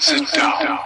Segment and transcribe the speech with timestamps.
[0.00, 0.78] Sit down.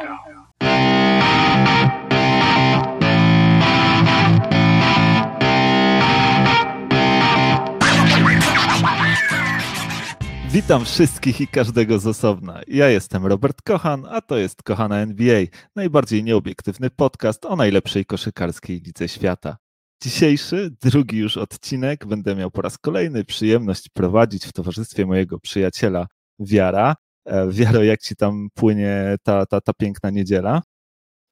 [10.50, 12.60] Witam wszystkich i każdego z osobna.
[12.68, 15.42] Ja jestem Robert Kochan, a to jest Kochana NBA,
[15.76, 19.56] najbardziej nieobiektywny podcast o najlepszej koszykarskiej lidze świata.
[20.02, 26.06] Dzisiejszy, drugi już odcinek będę miał po raz kolejny przyjemność prowadzić w towarzystwie mojego przyjaciela
[26.38, 26.94] Wiara.
[27.24, 30.62] E, Wiaro, jak ci tam płynie ta, ta, ta piękna niedziela?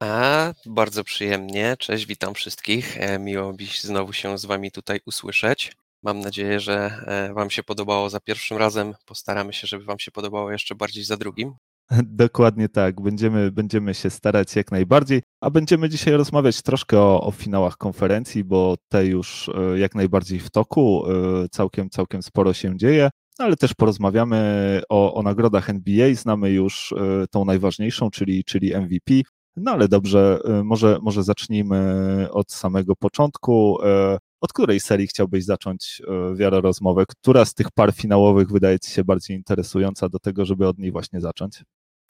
[0.03, 1.75] A, bardzo przyjemnie.
[1.79, 2.97] Cześć, witam wszystkich.
[2.97, 5.75] E, miło mi znowu się z wami tutaj usłyszeć.
[6.03, 8.93] Mam nadzieję, że e, wam się podobało za pierwszym razem.
[9.05, 11.53] Postaramy się, żeby wam się podobało jeszcze bardziej za drugim.
[12.03, 13.01] Dokładnie tak.
[13.01, 18.43] Będziemy, będziemy się starać jak najbardziej, a będziemy dzisiaj rozmawiać troszkę o, o finałach konferencji,
[18.43, 21.03] bo te już jak najbardziej w toku.
[21.51, 26.15] Całkiem, całkiem sporo się dzieje ale też porozmawiamy o, o nagrodach NBA.
[26.15, 29.13] Znamy już e, tą najważniejszą, czyli, czyli MVP.
[29.55, 33.77] No ale dobrze, e, może, może zacznijmy od samego początku.
[33.83, 36.01] E, od której serii chciałbyś zacząć
[36.35, 37.03] wiarę rozmowę?
[37.07, 40.91] Która z tych par finałowych wydaje Ci się bardziej interesująca do tego, żeby od niej
[40.91, 41.63] właśnie zacząć?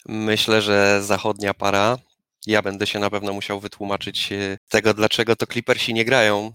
[0.06, 1.97] Myślę, że zachodnia para.
[2.47, 4.30] Ja będę się na pewno musiał wytłumaczyć
[4.67, 6.52] tego, dlaczego to Clippersi nie grają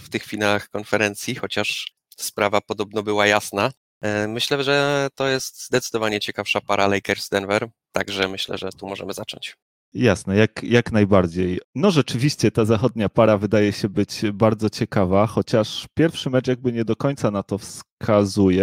[0.00, 3.72] w tych finałach konferencji, chociaż sprawa podobno była jasna.
[4.00, 9.56] E, myślę, że to jest zdecydowanie ciekawsza para Lakers-Denver, także myślę, że tu możemy zacząć.
[9.94, 11.60] Jasne, jak, jak najbardziej.
[11.74, 16.84] No rzeczywiście ta zachodnia para wydaje się być bardzo ciekawa, chociaż pierwszy mecz jakby nie
[16.84, 17.89] do końca na to wskazuje.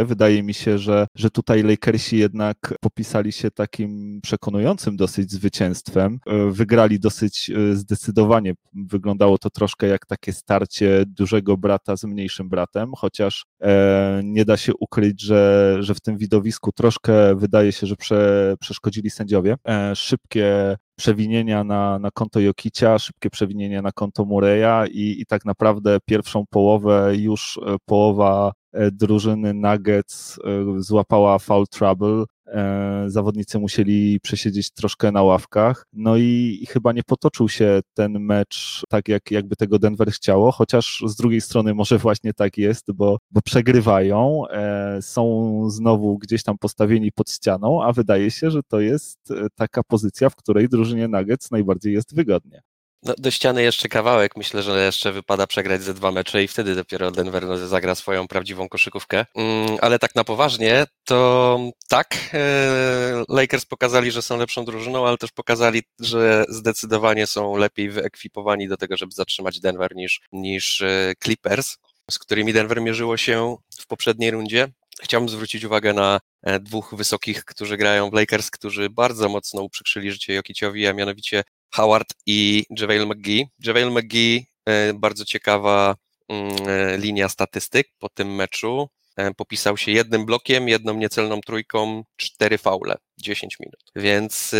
[0.06, 6.20] Wydaje mi się, że, że tutaj Lakersi jednak popisali się takim przekonującym dosyć zwycięstwem.
[6.28, 8.54] E, wygrali dosyć e, zdecydowanie.
[8.74, 14.58] Wyglądało to troszkę jak takie starcie dużego brata z mniejszym bratem, chociaż e, nie da
[14.58, 19.56] się ukryć, że, że w tym widowisku troszkę wydaje się, że prze, przeszkodzili sędziowie.
[19.68, 25.46] E, szybkie przewinienia na, na konto Jokicia, szybkie przewinienia na konto Mureya i, i tak
[25.46, 28.52] naprawdę pierwszą połowę już e, połowa
[28.92, 35.86] drużyny Nuggets e, złapała foul trouble E, zawodnicy musieli przesiedzieć troszkę na ławkach.
[35.94, 41.04] No i, chyba nie potoczył się ten mecz tak, jak, jakby tego Denver chciało, chociaż
[41.08, 46.58] z drugiej strony może właśnie tak jest, bo, bo przegrywają, e, są znowu gdzieś tam
[46.58, 51.08] postawieni pod ścianą, a wydaje się, że to jest e, taka pozycja, w której drużynie
[51.08, 52.62] Nuggets najbardziej jest wygodnie.
[53.04, 54.38] No, do ściany jeszcze kawałek.
[54.38, 58.28] Myślę, że jeszcze wypada przegrać ze dwa mecze i wtedy dopiero Denver no, zagra swoją
[58.28, 59.26] prawdziwą koszykówkę.
[59.36, 61.60] Mm, ale tak na poważnie, to
[61.90, 67.90] tak, e, Lakers pokazali, że są lepszą drużyną, ale też pokazali, że zdecydowanie są lepiej
[67.90, 71.78] wyekwipowani do tego, żeby zatrzymać Denver niż, niż e, Clippers,
[72.12, 74.68] z którymi Denver mierzyło się w poprzedniej rundzie.
[75.02, 80.12] Chciałbym zwrócić uwagę na e, dwóch wysokich, którzy grają w Lakers, którzy bardzo mocno uprzykrzyli
[80.12, 83.46] życie Jokiciowi, a mianowicie Howard i JaVale McGee.
[83.60, 85.96] JaVale McGee, e, bardzo ciekawa
[86.30, 88.90] mm, e, linia statystyk po tym meczu.
[89.18, 93.84] E, popisał się jednym blokiem, jedną niecelną trójką, cztery faule, 10 minut.
[93.96, 94.56] Więc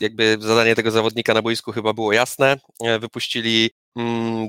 [0.00, 2.56] jakby zadanie tego zawodnika na boisku chyba było jasne.
[3.00, 3.70] Wypuścili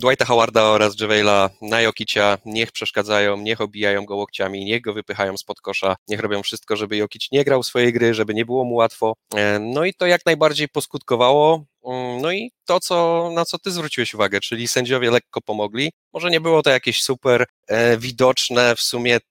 [0.02, 5.38] Dwighta Howarda oraz Javela na Jokicia, niech przeszkadzają, niech obijają go łokciami, niech go wypychają
[5.38, 8.76] spod kosza, niech robią wszystko, żeby Jokic nie grał swojej gry, żeby nie było mu
[8.76, 9.14] łatwo.
[9.60, 11.66] No i to jak najbardziej poskutkowało.
[11.86, 15.92] Mm, no i to, co, na co ty zwróciłeś uwagę, czyli sędziowie lekko pomogli.
[16.14, 19.22] Może nie było to jakieś super e, widoczne w sumie mm,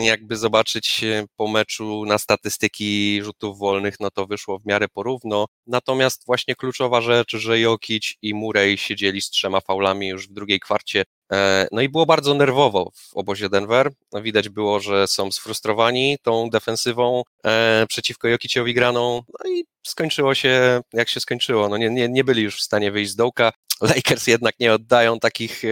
[0.00, 1.04] jakby zobaczyć
[1.36, 5.46] po meczu na statystyki rzutów wolnych, no to wyszło w miarę porówno.
[5.66, 10.60] Natomiast właśnie kluczowa rzecz, że Jokic i Murray siedzieli z trzema faulami już w drugiej
[10.60, 13.90] kwarcie E, no i było bardzo nerwowo w obozie Denver.
[14.12, 19.22] No widać było, że są sfrustrowani tą defensywą e, przeciwko Jokiciowi graną.
[19.28, 21.68] No i skończyło się jak się skończyło.
[21.68, 23.52] No nie, nie, nie byli już w stanie wyjść z dołka.
[23.82, 25.68] Lakers jednak nie oddają takich, e,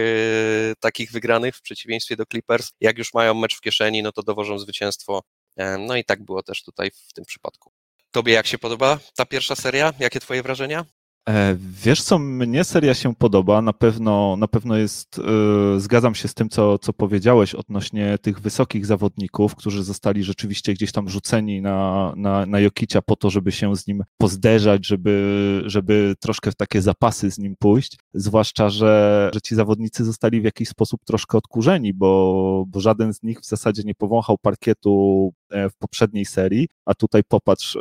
[0.79, 2.71] takich wygranych w przeciwieństwie do Clippers.
[2.81, 5.23] Jak już mają mecz w kieszeni, no to dowożą zwycięstwo.
[5.57, 7.71] E, no i tak było też tutaj w tym przypadku.
[8.11, 9.93] Tobie jak się podoba ta pierwsza seria?
[9.99, 10.85] Jakie twoje wrażenia?
[11.29, 16.27] E, wiesz co, mnie seria się podoba, na pewno, na pewno jest, yy, zgadzam się
[16.27, 21.61] z tym, co, co powiedziałeś odnośnie tych wysokich zawodników, którzy zostali rzeczywiście gdzieś tam rzuceni
[21.61, 26.55] na, na, na Jokicia po to, żeby się z nim pozderzać, żeby, żeby troszkę w
[26.55, 31.37] takie zapasy z nim pójść, zwłaszcza, że, że ci zawodnicy zostali w jakiś sposób troszkę
[31.37, 36.67] odkurzeni, bo, bo żaden z nich w zasadzie nie powąchał parkietu e, w poprzedniej serii,
[36.85, 37.77] a tutaj popatrz,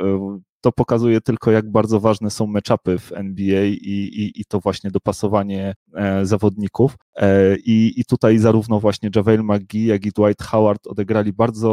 [0.61, 4.91] to pokazuje tylko, jak bardzo ważne są meczapy w NBA i, i, i to właśnie
[4.91, 6.95] dopasowanie e, zawodników.
[7.17, 11.71] E, i, I tutaj zarówno właśnie JaVale McGee, jak i Dwight Howard odegrali bardzo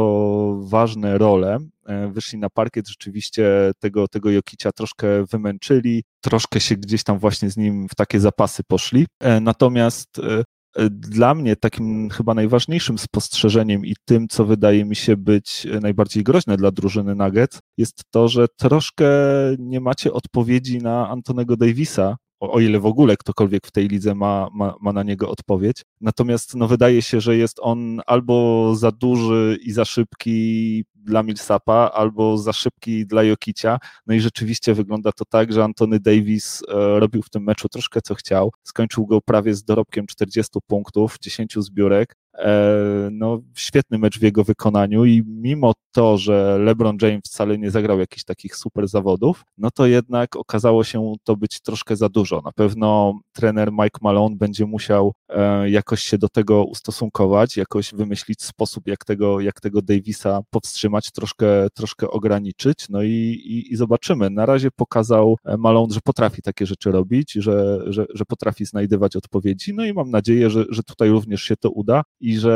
[0.62, 1.58] ważne role.
[1.86, 7.50] E, wyszli na parkiet, rzeczywiście tego, tego Jokicia troszkę wymęczyli, troszkę się gdzieś tam właśnie
[7.50, 9.06] z nim w takie zapasy poszli.
[9.20, 10.42] E, natomiast e,
[10.90, 16.56] dla mnie takim chyba najważniejszym spostrzeżeniem i tym, co wydaje mi się być najbardziej groźne
[16.56, 19.08] dla drużyny Nuggets, jest to, że troszkę
[19.58, 24.14] nie macie odpowiedzi na Antonego Davisa, o, o ile w ogóle ktokolwiek w tej lidze
[24.14, 25.82] ma, ma, ma na niego odpowiedź.
[26.00, 31.90] Natomiast no, wydaje się, że jest on albo za duży i za szybki dla Millsapa,
[31.94, 33.78] albo za szybki dla Jokicia.
[34.06, 38.00] No i rzeczywiście wygląda to tak, że Antony Davis e, robił w tym meczu troszkę
[38.02, 38.52] co chciał.
[38.62, 42.16] Skończył go prawie z dorobkiem 40 punktów, 10 zbiórek.
[42.34, 47.70] E, no, świetny mecz w jego wykonaniu i mimo to, że LeBron James wcale nie
[47.70, 52.42] zagrał jakichś takich super zawodów, no to jednak okazało się to być troszkę za dużo.
[52.44, 58.42] Na pewno trener Mike Malone będzie musiał e, jakoś się do tego ustosunkować, jakoś wymyślić
[58.42, 63.10] sposób, jak tego, jak tego Davisa powstrzymać, troszkę, troszkę ograniczyć, no i,
[63.44, 64.30] i, i zobaczymy.
[64.30, 69.16] Na razie pokazał e, Malone, że potrafi takie rzeczy robić, że, że, że potrafi znajdywać
[69.16, 72.54] odpowiedzi, no i mam nadzieję, że, że tutaj również się to uda i że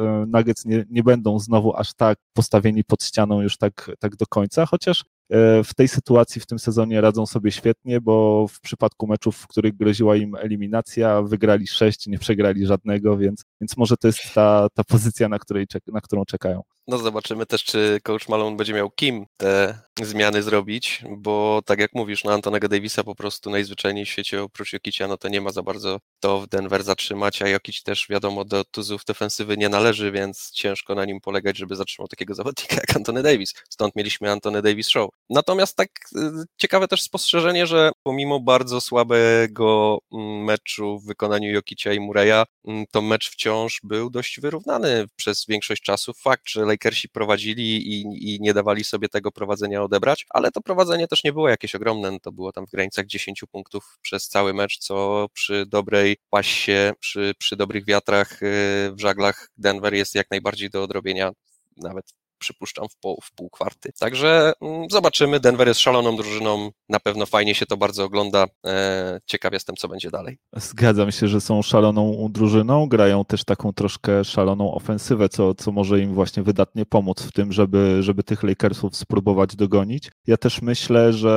[0.00, 4.26] e, Nuggets nie, nie będą znowu aż tak postawieni pod ścianą już tak, tak do
[4.26, 9.06] końca, chociaż e, w tej sytuacji w tym sezonie radzą sobie świetnie, bo w przypadku
[9.06, 14.06] meczów, w których groziła im eliminacja, wygrali sześć, nie przegrali żadnego, więc, więc może to
[14.06, 16.62] jest ta, ta pozycja, na, której, na którą czekają.
[16.86, 21.90] No zobaczymy też, czy coach Malone będzie miał kim te zmiany zrobić, bo tak jak
[21.94, 25.50] mówisz, no Antonego Davisa po prostu najzwyczajniej w świecie oprócz Jokicia, no to nie ma
[25.50, 30.12] za bardzo to w Denver zatrzymać, a Jokic też wiadomo do tuzów defensywy nie należy,
[30.12, 33.54] więc ciężko na nim polegać, żeby zatrzymał takiego zawodnika jak Antony Davis.
[33.70, 35.10] Stąd mieliśmy Antony Davis Show.
[35.30, 36.20] Natomiast tak y,
[36.56, 42.84] ciekawe też spostrzeżenie, że pomimo bardzo słabego mm, meczu w wykonaniu Jokicia i Mureya, mm,
[42.90, 46.12] to mecz wciąż był dość wyrównany przez większość czasu.
[46.14, 48.00] Fakt, że Lakersi prowadzili i,
[48.34, 52.20] i nie dawali sobie tego prowadzenia odebrać, ale to prowadzenie też nie było jakieś ogromne,
[52.20, 57.34] to było tam w granicach 10 punktów przez cały mecz, co przy dobrej pasie, przy,
[57.38, 58.46] przy dobrych wiatrach y,
[58.92, 61.30] w żaglach Denver jest jak najbardziej do odrobienia
[61.76, 63.92] nawet przypuszczam, w, pół, w pół kwarty.
[63.98, 65.40] Także mm, zobaczymy.
[65.40, 66.70] Denver jest szaloną drużyną.
[66.88, 68.46] Na pewno fajnie się to bardzo ogląda.
[68.66, 70.38] E, ciekaw jestem, co będzie dalej.
[70.56, 72.86] Zgadzam się, że są szaloną drużyną.
[72.88, 77.52] Grają też taką troszkę szaloną ofensywę, co, co może im właśnie wydatnie pomóc w tym,
[77.52, 80.10] żeby, żeby tych Lakersów spróbować dogonić.
[80.26, 81.32] Ja też myślę, że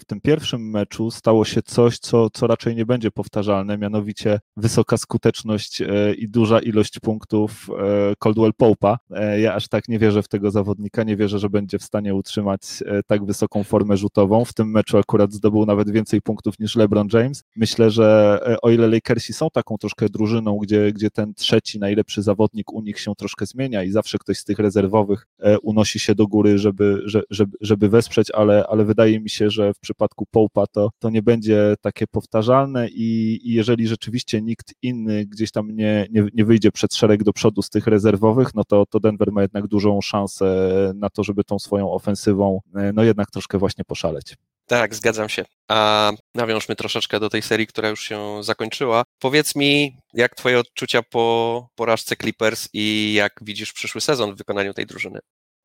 [0.00, 4.96] w tym pierwszym meczu stało się coś, co, co raczej nie będzie powtarzalne, mianowicie wysoka
[4.96, 8.96] skuteczność e, i duża ilość punktów e, Coldwell Pope'a.
[9.38, 12.14] Ja aż tak nie wierzę, wierzę w tego zawodnika, nie wierzę, że będzie w stanie
[12.14, 14.44] utrzymać e, tak wysoką formę rzutową.
[14.44, 17.44] W tym meczu akurat zdobył nawet więcej punktów niż LeBron James.
[17.56, 22.22] Myślę, że e, o ile Lakersi są taką troszkę drużyną, gdzie, gdzie ten trzeci najlepszy
[22.22, 26.14] zawodnik u nich się troszkę zmienia i zawsze ktoś z tych rezerwowych e, unosi się
[26.14, 30.66] do góry, żeby, żeby, żeby wesprzeć, ale, ale wydaje mi się, że w przypadku Połpa
[30.66, 36.06] to, to nie będzie takie powtarzalne i, i jeżeli rzeczywiście nikt inny gdzieś tam nie,
[36.10, 39.42] nie, nie wyjdzie przed szereg do przodu z tych rezerwowych, no to, to Denver ma
[39.42, 40.46] jednak dużą szansę
[40.94, 44.36] na to, żeby tą swoją ofensywą e, no jednak troszkę właśnie poszaleć.
[44.66, 45.44] Tak, zgadzam się.
[45.68, 49.04] A nawiążmy troszeczkę do tej serii, która już się zakończyła.
[49.18, 54.74] Powiedz mi, jak twoje odczucia po porażce Clippers i jak widzisz przyszły sezon w wykonaniu
[54.74, 55.18] tej drużyny?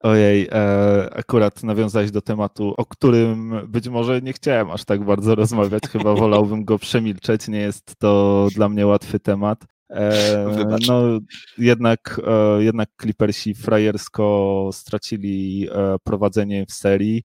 [0.03, 5.35] Ojej, e, akurat nawiązałeś do tematu, o którym być może nie chciałem aż tak bardzo
[5.35, 5.83] rozmawiać.
[5.91, 7.47] Chyba wolałbym go przemilczeć.
[7.47, 9.59] Nie jest to dla mnie łatwy temat.
[9.89, 11.19] E, no,
[11.57, 17.23] jednak, e, jednak Clippersi frajersko stracili e, prowadzenie w serii.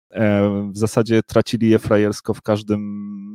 [0.72, 2.80] W zasadzie tracili je frajersko w każdym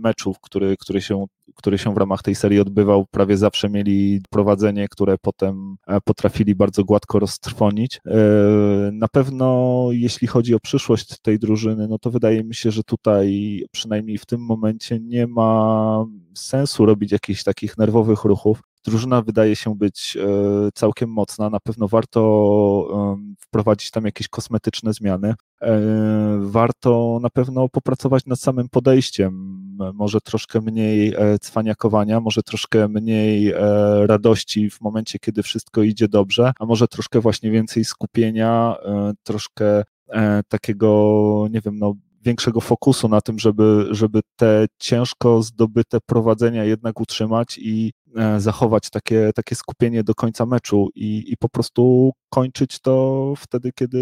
[0.01, 3.05] meczu, który, który, się, który się w ramach tej serii odbywał.
[3.11, 8.01] Prawie zawsze mieli prowadzenie, które potem potrafili bardzo gładko roztrwonić.
[8.91, 13.61] Na pewno, jeśli chodzi o przyszłość tej drużyny, no to wydaje mi się, że tutaj
[13.71, 16.05] przynajmniej w tym momencie nie ma
[16.35, 18.61] sensu robić jakichś takich nerwowych ruchów.
[18.85, 20.27] Drużyna wydaje się być e,
[20.73, 21.49] całkiem mocna.
[21.49, 25.33] Na pewno warto wprowadzić tam jakieś kosmetyczne zmiany.
[25.61, 25.81] E,
[26.41, 29.57] warto na pewno popracować nad samym podejściem.
[29.93, 33.53] Może troszkę mniej e, cwaniakowania, może troszkę mniej
[34.05, 38.75] radości w momencie, kiedy wszystko idzie dobrze, a może troszkę właśnie więcej skupienia,
[39.23, 39.83] troszkę
[40.47, 41.93] takiego, nie wiem, no,
[42.27, 47.91] większego fokusu na tym, żeby, żeby te ciężko zdobyte prowadzenia jednak utrzymać i
[48.37, 54.01] zachować takie, takie skupienie do końca meczu i, i po prostu kończyć to wtedy, kiedy,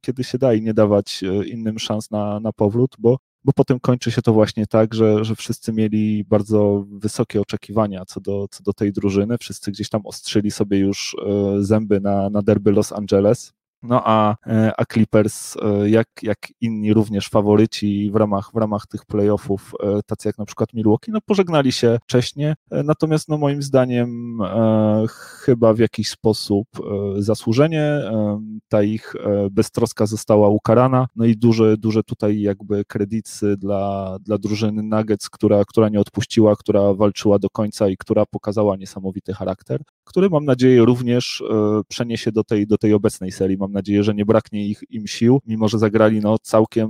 [0.00, 4.10] kiedy się da i nie dawać innym szans na, na powrót, bo bo potem kończy
[4.10, 8.72] się to właśnie tak, że, że wszyscy mieli bardzo wysokie oczekiwania co do, co do
[8.72, 9.38] tej drużyny.
[9.38, 13.52] Wszyscy gdzieś tam ostrzyli sobie już e, zęby na, na derby Los Angeles.
[13.82, 18.86] No a, e, a Clippers, e, jak, jak inni również faworyci w ramach, w ramach
[18.86, 23.62] tych playoffów, e, tacy jak na przykład Milwaukee, no pożegnali się wcześnie, natomiast no moim
[23.62, 29.14] zdaniem e, chyba w jakiś sposób e, zasłużenie e, ta ich
[29.50, 33.16] beztroska została ukarana, no i duże, duże tutaj jakby kredyty
[33.58, 38.76] dla, dla drużyny Nuggets, która, która nie odpuściła, która walczyła do końca i która pokazała
[38.76, 41.42] niesamowity charakter, który mam nadzieję również
[41.88, 43.56] przeniesie do tej, do tej obecnej serii.
[43.66, 46.88] Mam nadzieję, że nie braknie ich, im sił, mimo że zagrali no, całkiem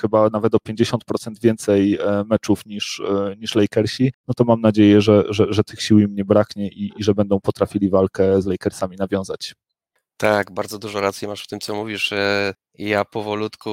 [0.00, 0.96] chyba nawet o 50%
[1.42, 5.82] więcej e, meczów niż, e, niż Lakersi, no to mam nadzieję, że, że, że tych
[5.82, 9.54] sił im nie braknie i, i że będą potrafili walkę z Lakersami nawiązać.
[10.24, 12.12] Tak, bardzo dużo racji masz w tym, co mówisz.
[12.78, 13.70] Ja powolutku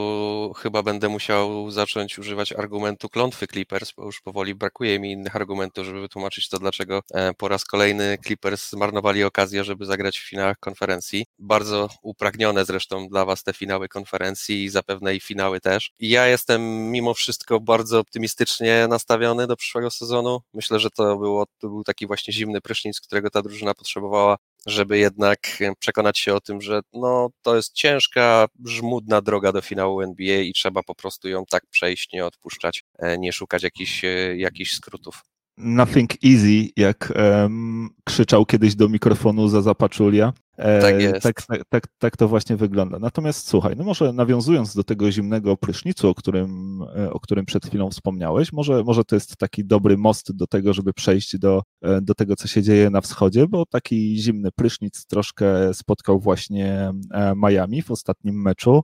[0.57, 5.85] chyba będę musiał zacząć używać argumentu klątwy Clippers, bo już powoli brakuje mi innych argumentów,
[5.85, 10.59] żeby wytłumaczyć to, dlaczego e, po raz kolejny Clippers zmarnowali okazję, żeby zagrać w finałach
[10.59, 11.25] konferencji.
[11.39, 15.91] Bardzo upragnione zresztą dla Was te finały konferencji i zapewne i finały też.
[15.99, 20.39] Ja jestem mimo wszystko bardzo optymistycznie nastawiony do przyszłego sezonu.
[20.53, 24.37] Myślę, że to, było, to był taki właśnie zimny prysznic, którego ta drużyna potrzebowała
[24.67, 25.39] żeby jednak
[25.79, 30.53] przekonać się o tym, że no, to jest ciężka, żmudna droga do finału NBA i
[30.53, 35.21] trzeba po prostu ją tak przejść, nie odpuszczać, e, nie szukać jakichś, e, jakichś skrótów.
[35.63, 40.33] Nothing easy, jak um, krzyczał kiedyś do mikrofonu za Zapaczulia.
[40.57, 41.23] E, tak, jest.
[41.23, 42.99] Tak, tak, tak, tak, to właśnie wygląda.
[42.99, 47.65] Natomiast słuchaj, no może nawiązując do tego zimnego prysznicu, o którym, e, o którym przed
[47.65, 52.01] chwilą wspomniałeś, może, może to jest taki dobry most do tego, żeby przejść do, e,
[52.01, 56.91] do tego, co się dzieje na wschodzie, bo taki zimny prysznic troszkę spotkał właśnie
[57.35, 58.81] Miami w ostatnim meczu.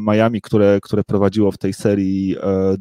[0.00, 2.36] Miami, które, które prowadziło w tej serii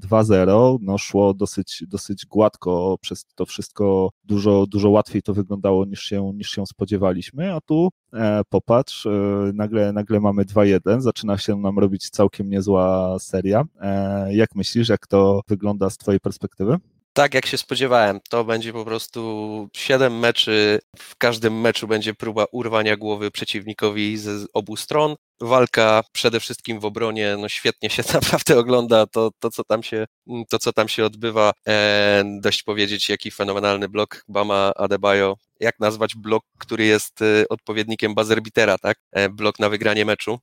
[0.10, 6.02] 2-0, no szło dosyć, dosyć gładko przez to wszystko, dużo, dużo łatwiej to wyglądało niż
[6.02, 9.10] się, niż się spodziewaliśmy, a tu E, popatrz, e,
[9.54, 13.64] nagle, nagle mamy 2-1, zaczyna się nam robić całkiem niezła seria.
[13.82, 16.78] E, jak myślisz, jak to wygląda z Twojej perspektywy?
[17.14, 20.80] Tak, jak się spodziewałem, to będzie po prostu 7 meczy.
[20.98, 25.16] W każdym meczu będzie próba urwania głowy przeciwnikowi z obu stron.
[25.42, 30.06] Walka przede wszystkim w obronie, no świetnie się naprawdę ogląda to, to, co, tam się,
[30.50, 31.52] to co tam się odbywa.
[31.68, 35.38] E, dość powiedzieć, jaki fenomenalny blok Bama Adebayo.
[35.60, 38.98] Jak nazwać blok, który jest e, odpowiednikiem buzzer beatera, tak?
[39.12, 40.40] E, blok na wygranie meczu.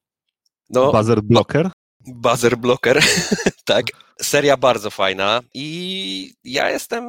[0.70, 1.70] No, buzzer blocker?
[2.06, 3.02] Buzzer blocker,
[3.64, 3.86] tak.
[4.22, 7.04] Seria bardzo fajna i ja jestem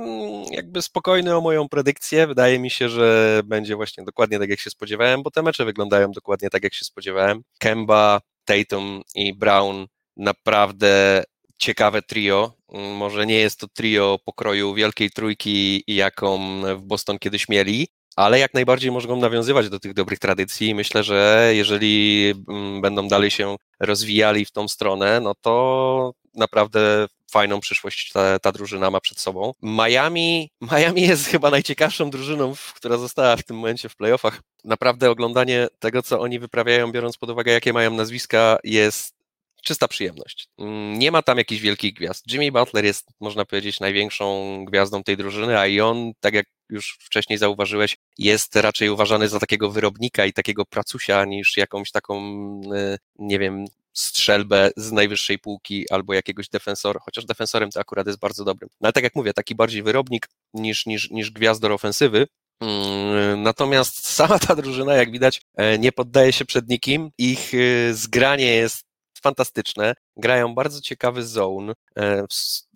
[0.52, 2.28] jakby spokojny o moją predykcję.
[2.28, 6.12] Wydaje mi się, że będzie właśnie dokładnie tak, jak się spodziewałem, bo te mecze wyglądają
[6.12, 7.42] dokładnie tak, jak się spodziewałem.
[7.60, 9.86] Kemba, Tatum i Brown
[10.18, 11.24] naprawdę
[11.58, 12.54] ciekawe trio.
[12.72, 18.54] Może nie jest to trio pokroju wielkiej trójki, jaką w Boston kiedyś mieli, ale jak
[18.54, 20.76] najbardziej mogą nawiązywać do tych dobrych tradycji.
[20.76, 27.60] Myślę, że jeżeli mm, będą dalej się rozwijali w tą stronę, no to naprawdę fajną
[27.60, 29.54] przyszłość ta, ta drużyna ma przed sobą.
[29.62, 34.42] Miami, Miami jest chyba najciekawszą drużyną, która została w tym momencie w playoffach.
[34.64, 39.16] Naprawdę oglądanie tego, co oni wyprawiają, biorąc pod uwagę, jakie mają nazwiska, jest
[39.66, 40.48] czysta przyjemność.
[40.58, 42.32] Mm, nie ma tam jakichś wielkich gwiazd.
[42.32, 46.98] Jimmy Butler jest, można powiedzieć, największą gwiazdą tej drużyny, a i on, tak jak już
[47.02, 52.22] wcześniej zauważyłeś, jest raczej uważany za takiego wyrobnika i takiego pracusia niż jakąś taką,
[52.76, 58.20] y, nie wiem, strzelbę z najwyższej półki albo jakiegoś defensora, chociaż defensorem to akurat jest
[58.20, 58.70] bardzo dobrym.
[58.82, 62.28] No ale tak jak mówię, taki bardziej wyrobnik niż, niż, niż gwiazdor ofensywy,
[62.62, 67.10] mm, Natomiast sama ta drużyna, jak widać, e, nie poddaje się przed nikim.
[67.18, 68.85] Ich y, zgranie jest
[69.26, 71.74] fantastyczne, grają bardzo ciekawy zone.
[71.98, 72.26] E,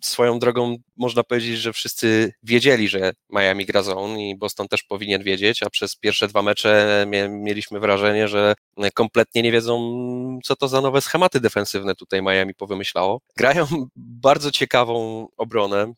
[0.02, 5.22] swoją drogą można powiedzieć, że wszyscy wiedzieli, że Miami gra zone i Boston też powinien
[5.22, 8.54] wiedzieć, a przez pierwsze dwa mecze mieliśmy wrażenie, że
[8.94, 9.74] kompletnie nie wiedzą,
[10.44, 13.20] co to za nowe schematy defensywne tutaj Miami powymyślało.
[13.36, 13.66] Grają
[13.96, 15.92] bardzo ciekawą obronę,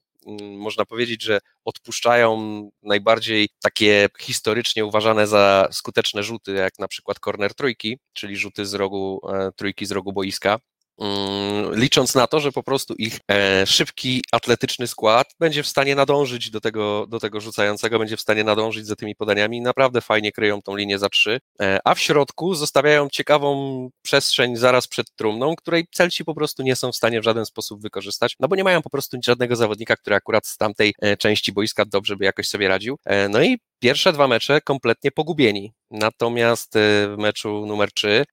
[0.59, 7.55] można powiedzieć, że odpuszczają najbardziej takie historycznie uważane za skuteczne rzuty, jak na przykład corner
[7.55, 10.59] trójki, czyli rzuty z rogu, e, trójki z rogu boiska.
[10.99, 15.95] Mm, licząc na to, że po prostu ich e, szybki, atletyczny skład będzie w stanie
[15.95, 19.61] nadążyć do tego, do tego rzucającego, będzie w stanie nadążyć za tymi podaniami.
[19.61, 24.89] Naprawdę fajnie kryją tą linię za trzy, e, a w środku zostawiają ciekawą przestrzeń zaraz
[24.89, 28.49] przed trumną, której celci po prostu nie są w stanie w żaden sposób wykorzystać, no
[28.49, 32.25] bo nie mają po prostu żadnego zawodnika, który akurat z tamtej części boiska dobrze by
[32.25, 32.99] jakoś sobie radził.
[33.29, 35.73] No i pierwsze dwa mecze kompletnie pogubieni.
[35.91, 38.25] Natomiast w meczu numer 3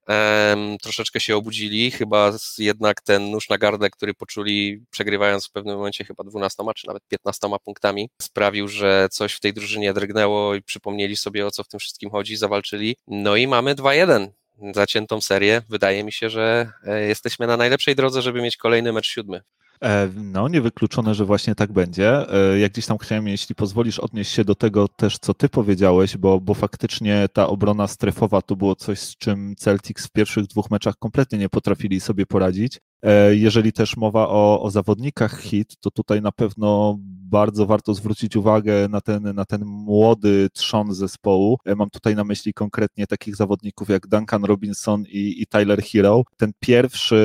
[0.82, 6.06] troszeczkę się obudzili, chyba jednak ten nóż na gardę, który poczuli przegrywając w pewnym momencie
[6.06, 11.18] chyba 12 czy nawet 15 punktami, sprawił, że coś w tej drużynie drgnęło i przypomnieli
[11.18, 12.96] sobie o co w tym wszystkim chodzi, zawalczyli.
[13.08, 14.28] No i mamy 2-1
[14.76, 15.62] zaciętą serię.
[15.70, 19.42] Wydaje mi się, że e, jesteśmy na najlepszej drodze, żeby mieć kolejny mecz siódmy.
[19.84, 22.34] E, no, niewykluczone, że właśnie tak będzie.
[22.34, 26.18] E, jak gdzieś tam chciałem, jeśli pozwolisz, odnieść się do tego też, co ty powiedziałeś,
[26.18, 30.72] bo, bo faktycznie ta obrona strefowa to było coś, z czym Celtics w pierwszych dwóch
[30.72, 32.80] meczach kompletnie nie potrafili sobie poradzić.
[33.04, 36.98] E, jeżeli też mowa o, o zawodnikach hit, to tutaj na pewno
[37.30, 41.58] bardzo warto zwrócić uwagę na ten, na ten młody trzon zespołu.
[41.76, 46.24] Mam tutaj na myśli konkretnie takich zawodników jak Duncan Robinson i, i Tyler Hero.
[46.38, 47.16] Ten pierwszy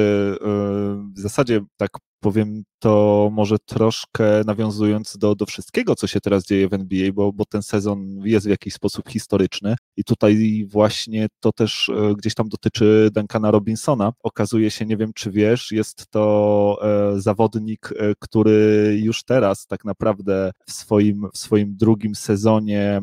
[1.15, 1.91] w zasadzie tak
[2.25, 7.33] powiem to może troszkę nawiązując do, do wszystkiego, co się teraz dzieje w NBA, bo,
[7.33, 12.35] bo ten sezon jest w jakiś sposób historyczny i tutaj właśnie to też e, gdzieś
[12.35, 14.13] tam dotyczy Duncana Robinsona.
[14.23, 19.85] Okazuje się, nie wiem czy wiesz, jest to e, zawodnik, e, który już teraz tak
[19.85, 23.01] naprawdę w swoim, w swoim drugim sezonie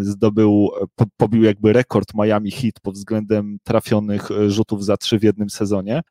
[0.00, 0.70] zdobył,
[1.16, 6.02] pobił jakby rekord Miami Heat pod względem trafionych rzutów za trzy w jednym sezonie.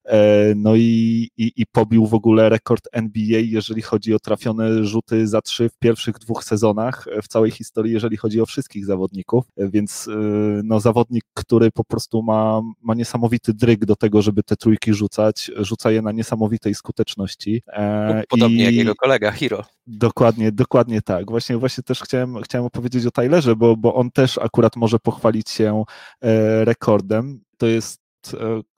[0.56, 5.42] No i, i, i pobił w ogóle rekord NBA, jeżeli chodzi o trafione rzuty za
[5.42, 10.12] trzy w pierwszych dwóch sezonach w całej historii, jeżeli chodzi o wszystkich zawodników, więc y,
[10.64, 15.52] no, zawodnik, który po prostu ma, ma niesamowity dryg do tego, żeby te trójki rzucać,
[15.56, 17.64] rzuca je na niesamowitej skuteczności.
[17.68, 18.66] E, Podobnie I...
[18.66, 19.64] jak jego kolega Hiro.
[19.88, 21.32] Dokładnie, dokładnie tak.
[21.32, 25.50] Właśnie, właśnie też chciałem, chciałem opowiedzieć o Tylerze, bo, bo on też akurat może pochwalić
[25.50, 25.84] się
[26.22, 27.42] e, rekordem.
[27.58, 28.03] To jest E,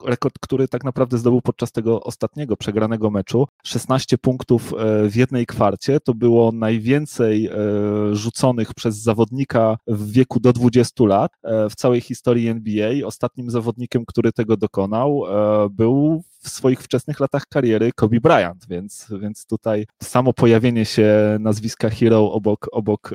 [0.04, 3.46] rekord, który tak naprawdę zdobył podczas tego ostatniego przegranego meczu.
[3.64, 7.52] 16 punktów e, w jednej kwarcie to było najwięcej e,
[8.12, 11.32] rzuconych przez zawodnika w wieku do 20 lat
[11.70, 13.06] w całej historii NBA.
[13.06, 15.22] Ostatnim zawodnikiem, który tego dokonał,
[15.70, 21.90] był w swoich wczesnych latach kariery Kobe Bryant, więc, więc tutaj samo pojawienie się nazwiska
[21.90, 23.10] Hero obok, obok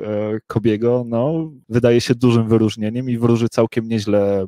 [0.46, 4.46] Kobiego, no, wydaje się dużym wyróżnieniem i wróży całkiem nieźle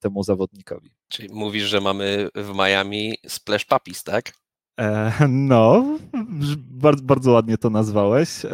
[0.00, 0.90] temu zawodnikowi.
[1.12, 4.32] Czyli mówisz, że mamy w Miami splash puppies, tak?
[4.80, 5.84] E, no,
[6.56, 8.44] bardzo, bardzo ładnie to nazwałeś.
[8.44, 8.50] E,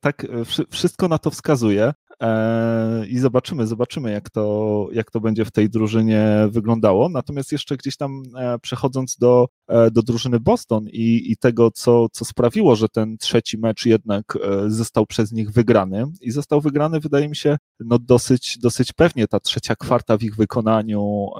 [0.00, 0.26] tak,
[0.70, 1.92] wszystko na to wskazuje.
[2.22, 7.08] E, I zobaczymy, zobaczymy, jak to, jak to będzie w tej drużynie wyglądało.
[7.08, 8.22] Natomiast jeszcze gdzieś tam
[8.62, 9.48] przechodząc do,
[9.92, 15.06] do drużyny Boston i, i tego, co, co sprawiło, że ten trzeci mecz jednak został
[15.06, 16.06] przez nich wygrany.
[16.20, 19.28] I został wygrany, wydaje mi się, no dosyć, dosyć pewnie.
[19.28, 21.30] Ta trzecia kwarta w ich wykonaniu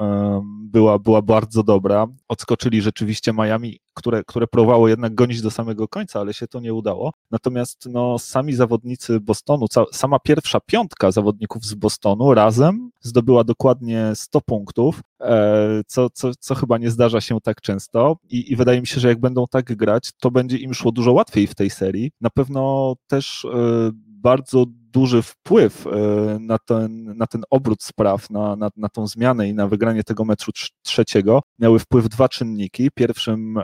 [0.64, 2.06] była, była bardzo dobra.
[2.28, 6.74] Odskoczyli rzeczywiście Miami, które, które próbowało jednak gonić do samego końca, ale się to nie
[6.74, 7.12] udało.
[7.30, 14.40] Natomiast no, sami zawodnicy Bostonu, sama pierwsza piątka zawodników z Bostonu razem zdobyła dokładnie 100
[14.40, 18.86] punktów, e, co, co, co chyba nie zdarza się tak często I, i wydaje mi
[18.86, 22.10] się, że jak będą tak grać, to będzie im szło dużo łatwiej w tej serii.
[22.20, 25.90] Na pewno też e, bardzo duży wpływ e,
[26.40, 30.24] na ten, na ten obrót spraw, na, na, na tą zmianę i na wygranie tego
[30.24, 32.90] meczu trzeciego miały wpływ dwa czynniki.
[32.94, 33.58] Pierwszym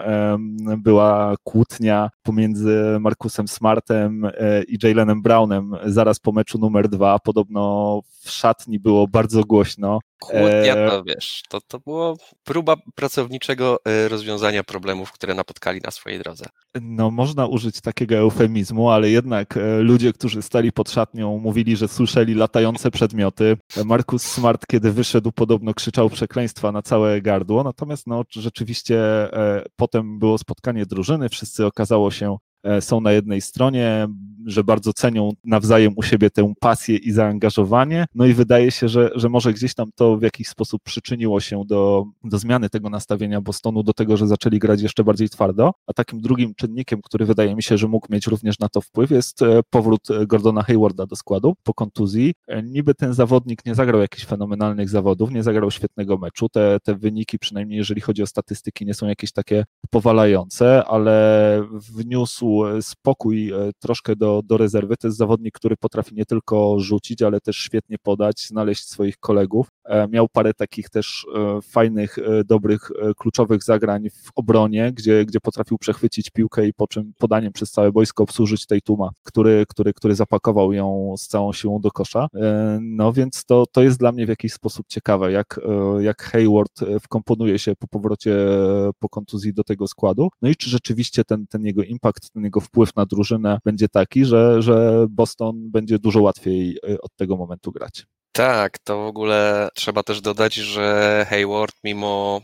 [0.78, 7.18] była kłótnia pomiędzy Markusem Smartem e, i Jalenem Brownem zaraz po meczu numer dwa.
[7.18, 9.98] Podobno w szatni było bardzo głośno.
[10.18, 16.18] Kłótnia e, to wiesz, to, to było próba pracowniczego rozwiązania problemów, które napotkali na swojej
[16.18, 16.44] drodze.
[16.81, 22.35] No, można użyć takiego eufemizmu, ale jednak ludzie, którzy stali pod szatnią, mówili, że słyszeli
[22.35, 23.57] latające przedmioty.
[23.85, 27.64] Markus Smart, kiedy wyszedł, podobno krzyczał przekleństwa na całe gardło.
[27.64, 28.98] Natomiast no, rzeczywiście
[29.33, 32.45] e, potem było spotkanie drużyny, wszyscy okazało się E,
[32.80, 34.08] są na jednej stronie,
[34.46, 38.06] że bardzo cenią nawzajem u siebie tę pasję i zaangażowanie.
[38.14, 41.64] No i wydaje się, że, że może gdzieś tam to w jakiś sposób przyczyniło się
[41.66, 45.72] do, do zmiany tego nastawienia Bostonu, do tego, że zaczęli grać jeszcze bardziej twardo.
[45.86, 49.10] A takim drugim czynnikiem, który wydaje mi się, że mógł mieć również na to wpływ,
[49.10, 52.34] jest e, powrót Gordona Haywarda do składu po kontuzji.
[52.46, 56.48] E, niby ten zawodnik nie zagrał jakichś fenomenalnych zawodów, nie zagrał świetnego meczu.
[56.48, 62.45] Te, te wyniki, przynajmniej jeżeli chodzi o statystyki, nie są jakieś takie powalające, ale wniósł
[62.80, 64.96] spokój e, troszkę do, do rezerwy.
[64.96, 69.68] To jest zawodnik, który potrafi nie tylko rzucić, ale też świetnie podać, znaleźć swoich kolegów.
[69.85, 75.78] E, miał parę takich też e, fajnych, dobrych, kluczowych zagrań w obronie, gdzie, gdzie potrafił
[75.78, 80.14] przechwycić piłkę i po czym podaniem przez całe boisko obsłużyć tej tuma, który, który, który
[80.14, 82.28] zapakował ją z całą siłą do kosza.
[82.80, 85.61] No więc to, to jest dla mnie w jakiś sposób ciekawe, jak,
[86.00, 88.37] jak Hayward wkomponuje się po powrocie
[88.98, 90.28] po kontuzji do tego składu.
[90.42, 94.62] No i czy rzeczywiście ten, ten jego impact, jego wpływ na drużynę będzie taki, że,
[94.62, 98.07] że Boston będzie dużo łatwiej od tego momentu grać.
[98.33, 102.40] Tak, to w ogóle trzeba też dodać, że Hayward mimo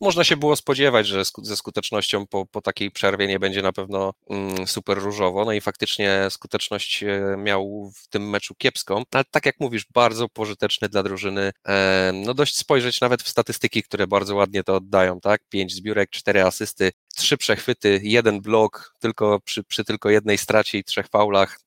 [0.00, 4.12] można się było spodziewać, że ze skutecznością po, po takiej przerwie nie będzie na pewno
[4.30, 5.44] mm, super różowo.
[5.44, 10.28] No i faktycznie skuteczność e, miał w tym meczu kiepską, ale tak jak mówisz, bardzo
[10.28, 11.52] pożyteczny dla drużyny.
[11.68, 15.40] E, no dość spojrzeć nawet w statystyki, które bardzo ładnie to oddają, tak?
[15.48, 20.84] Pięć zbiórek, cztery asysty, trzy przechwyty, jeden blok, tylko przy, przy tylko jednej stracie i
[20.84, 21.58] trzech faulach.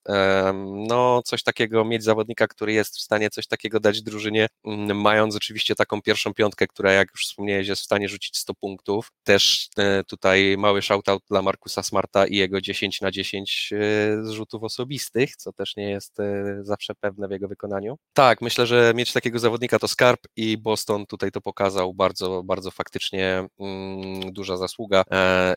[0.88, 5.36] No coś takiego, mieć zawodnika, który jest w stanie coś takiego dać drużynie, mm, mając
[5.36, 9.12] oczywiście taką pierwszą piątkę, która jak już wspomniałeś jest w stanie stanie rzucić 100 punktów.
[9.24, 14.62] Też e, tutaj mały shoutout dla Markusa Smarta i jego 10 na 10 e, zrzutów
[14.62, 17.98] osobistych, co też nie jest e, zawsze pewne w jego wykonaniu.
[18.12, 22.70] Tak, myślę, że mieć takiego zawodnika to skarb i Boston tutaj to pokazał bardzo, bardzo
[22.70, 25.04] faktycznie mm, duża zasługa.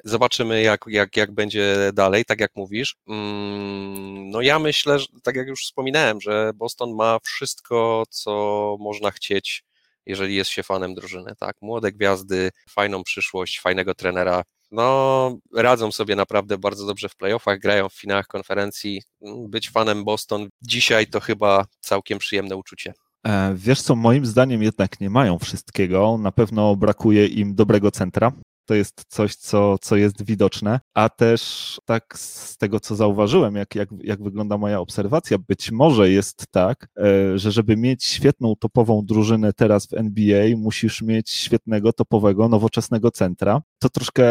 [0.03, 2.95] Zobaczymy, jak, jak, jak będzie dalej, tak jak mówisz.
[3.07, 9.11] Mm, no ja myślę, że, tak jak już wspominałem, że Boston ma wszystko, co można
[9.11, 9.63] chcieć
[10.09, 11.55] jeżeli jest się fanem drużyny, tak?
[11.61, 14.43] Młode gwiazdy, fajną przyszłość, fajnego trenera.
[14.71, 19.01] No, radzą sobie naprawdę bardzo dobrze w playoffach, grają w finałach konferencji.
[19.49, 22.93] Być fanem Boston dzisiaj to chyba całkiem przyjemne uczucie.
[23.27, 26.17] E, wiesz co, moim zdaniem jednak nie mają wszystkiego.
[26.17, 28.31] Na pewno brakuje im dobrego centra
[28.69, 33.75] to jest coś, co, co jest widoczne, a też tak z tego, co zauważyłem, jak,
[33.75, 39.05] jak, jak wygląda moja obserwacja, być może jest tak, e, że żeby mieć świetną topową
[39.05, 43.61] drużynę teraz w NBA, musisz mieć świetnego, topowego, nowoczesnego centra.
[43.79, 44.23] To troszkę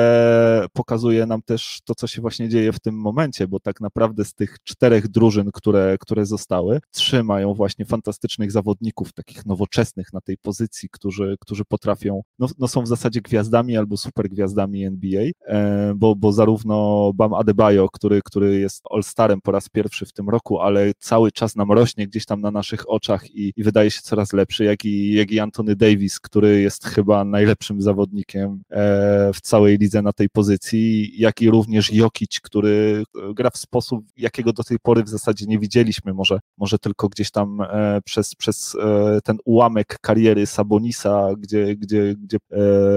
[0.72, 4.35] pokazuje nam też to, co się właśnie dzieje w tym momencie, bo tak naprawdę z
[4.35, 10.38] tych czterech drużyn, które, które zostały, trzy mają właśnie fantastycznych zawodników, takich nowoczesnych na tej
[10.38, 15.92] pozycji, którzy, którzy potrafią, no, no są w zasadzie gwiazdami albo super gwiazdami NBA, e,
[15.96, 20.60] bo, bo zarówno Bam Adebayo, który, który jest All-Starem po raz pierwszy w tym roku,
[20.60, 24.32] ale cały czas nam rośnie gdzieś tam na naszych oczach i, i wydaje się coraz
[24.32, 29.78] lepszy, jak i, jak i Anthony Davis, który jest chyba najlepszym zawodnikiem e, w całej
[29.78, 34.78] lidze na tej pozycji, jak i również Jokic, który gra w sposób, jakiego do tej
[34.78, 38.76] pory w zasadzie nie widzieliśmy, może, może tylko gdzieś tam e, przez, przez
[39.24, 42.38] ten ułamek kariery Sabonisa, gdzie, gdzie, gdzie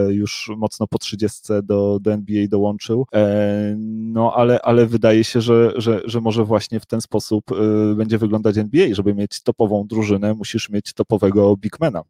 [0.10, 3.06] już mocno po 30 30 do, do NBA dołączył.
[3.14, 7.96] E, no ale, ale wydaje się, że, że, że może właśnie w ten sposób e,
[7.96, 8.88] będzie wyglądać NBA.
[8.92, 12.04] Żeby mieć topową drużynę, musisz mieć topowego bigmana.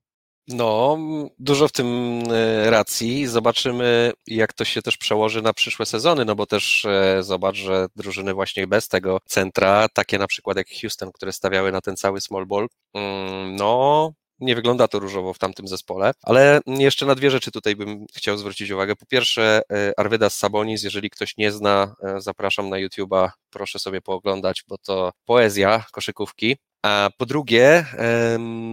[0.48, 0.98] No,
[1.40, 1.88] dużo w tym
[2.32, 3.28] e, racji.
[3.28, 6.88] Zobaczymy, jak to się też przełoży na przyszłe sezony, no bo też
[7.20, 11.82] zobacz, że drużyny właśnie bez tego centra, takie na przykład jak Houston, które stawiały na
[11.82, 17.06] ten cały small ball, mm, no, nie wygląda to różowo w tamtym zespole, ale jeszcze
[17.06, 18.96] na dwie rzeczy tutaj bym chciał zwrócić uwagę.
[18.96, 24.02] Po pierwsze, e, Arvidas Sabonis, jeżeli ktoś nie zna, e, zapraszam na YouTube'a, proszę sobie
[24.02, 26.58] pooglądać, bo to poezja koszykówki.
[26.86, 27.86] A po drugie,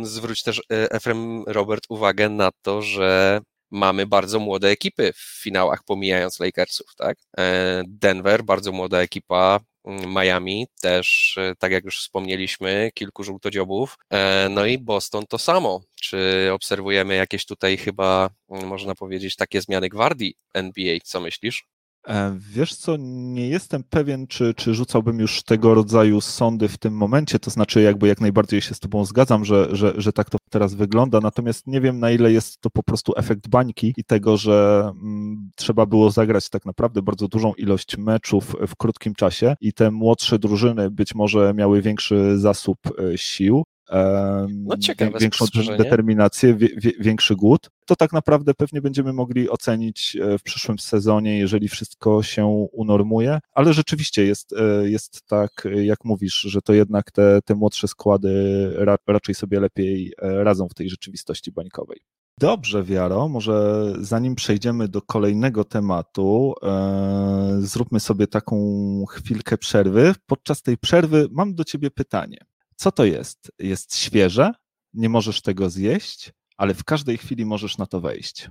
[0.02, 5.82] zwróć też e, Efrem Robert uwagę na to, że mamy bardzo młode ekipy w finałach,
[5.84, 7.18] pomijając Lakersów, tak?
[7.86, 9.60] Denver, bardzo młoda ekipa,
[10.06, 13.98] Miami też, e, tak jak już wspomnieliśmy, kilku żółtodziobów.
[14.10, 15.80] E, no i Boston to samo.
[16.00, 20.98] Czy obserwujemy jakieś tutaj chyba, można powiedzieć, takie zmiany gwardii NBA?
[21.04, 21.64] Co myślisz?
[22.08, 26.94] E, wiesz co, nie jestem pewien, czy, czy rzucałbym już tego rodzaju sądy w tym
[26.94, 30.38] momencie, to znaczy jakby jak najbardziej się z tobą zgadzam, że, że, że tak to
[30.50, 34.36] teraz wygląda, natomiast nie wiem na ile jest to po prostu efekt bańki i tego,
[34.36, 39.72] że mm, trzeba było zagrać tak naprawdę bardzo dużą ilość meczów w krótkim czasie i
[39.72, 43.64] te młodsze drużyny być może miały większy zasób e, sił,
[44.48, 45.46] no ciekawe większą
[45.78, 46.56] determinację,
[47.00, 52.22] większy głód, to tak naprawdę pewnie będziemy mogli ocenić e, w przyszłym sezonie, jeżeli wszystko
[52.22, 57.54] się unormuje, ale rzeczywiście jest, e, jest tak, jak mówisz, że to jednak te, te
[57.54, 58.28] młodsze składy
[59.06, 62.00] raczej sobie lepiej e, radzą w tej rzeczywistości bańkowej.
[62.40, 68.56] Dobrze, Wiaro, może zanim przejdziemy do kolejnego tematu, e, zróbmy sobie taką
[69.08, 70.14] chwilkę przerwy.
[70.26, 72.38] Podczas tej przerwy mam do Ciebie pytanie.
[72.78, 73.52] Co to jest?
[73.58, 74.52] Jest świeże,
[74.94, 78.50] nie możesz tego zjeść, ale w każdej chwili możesz na to wejść.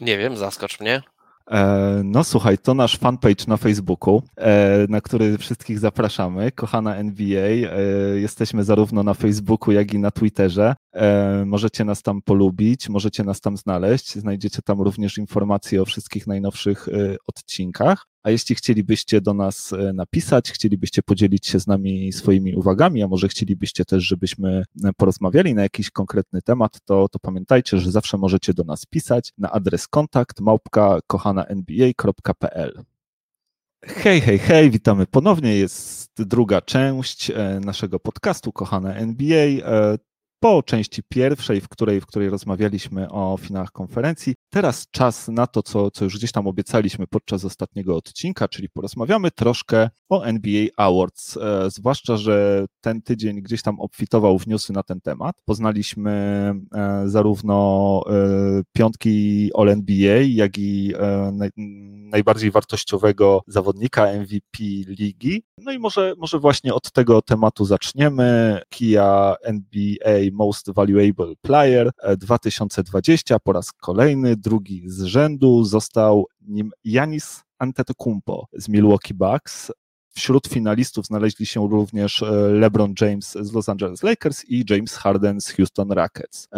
[0.00, 1.02] Nie wiem, zaskocz mnie.
[1.50, 6.52] E, no słuchaj, to nasz fanpage na Facebooku, e, na który wszystkich zapraszamy.
[6.52, 7.78] Kochana NBA, e,
[8.18, 10.74] jesteśmy zarówno na Facebooku, jak i na Twitterze.
[11.46, 14.14] Możecie nas tam polubić, możecie nas tam znaleźć.
[14.14, 16.88] Znajdziecie tam również informacje o wszystkich najnowszych
[17.26, 18.06] odcinkach.
[18.26, 23.08] A jeśli chcielibyście do nas e, napisać, chcielibyście podzielić się z nami swoimi uwagami, a
[23.08, 28.18] może chcielibyście też, żebyśmy e, porozmawiali na jakiś konkretny temat, to, to pamiętajcie, że zawsze
[28.18, 32.82] możecie do nas pisać na adres kontakt małpka kochana nba.pl.
[33.84, 35.56] Hej, hej, hej, witamy ponownie.
[35.56, 39.46] Jest druga część naszego podcastu Kochane NBA
[40.40, 44.34] po części pierwszej, w której, w której rozmawialiśmy o finałach konferencji.
[44.50, 49.30] Teraz czas na to, co, co już gdzieś tam obiecaliśmy podczas ostatniego odcinka, czyli porozmawiamy
[49.30, 51.36] troszkę o NBA Awards.
[51.36, 55.36] E, zwłaszcza, że ten tydzień gdzieś tam obfitował w newsy na ten temat.
[55.44, 56.10] Poznaliśmy
[56.74, 61.50] e, zarówno e, piątki All-NBA, jak i e, naj,
[62.10, 64.58] najbardziej wartościowego zawodnika MVP
[64.98, 65.42] ligi.
[65.58, 68.60] No i może, może właśnie od tego tematu zaczniemy.
[68.68, 76.70] Kia NBA Most Valuable Player 2020 e, po raz kolejny, drugi z rzędu, został nim
[76.84, 79.72] Janis Antetokounmpo z Milwaukee Bucks.
[80.08, 85.40] Wśród finalistów znaleźli się również e, LeBron James z Los Angeles Lakers i James Harden
[85.40, 86.48] z Houston Rockets.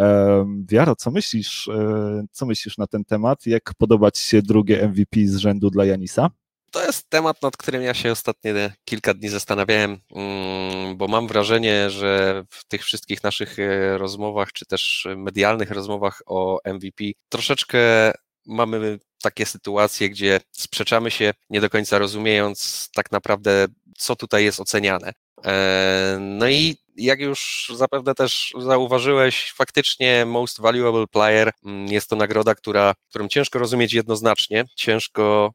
[0.67, 3.45] Wiara, co myślisz, e, co myślisz na ten temat?
[3.45, 6.29] Jak podobać się drugie MVP z rzędu dla Janisa?
[6.71, 11.89] To jest temat, nad którym ja się ostatnie kilka dni zastanawiałem, mm, bo mam wrażenie,
[11.89, 17.79] że w tych wszystkich naszych e, rozmowach, czy też medialnych rozmowach o MVP, troszeczkę
[18.45, 24.59] mamy takie sytuacje, gdzie sprzeczamy się, nie do końca rozumiejąc tak naprawdę, co tutaj jest
[24.59, 25.11] oceniane.
[25.45, 32.15] E, no i jak już zapewne też zauważyłeś, faktycznie Most Valuable Player mm, jest to
[32.15, 35.51] nagroda, która, którą ciężko rozumieć jednoznacznie, ciężko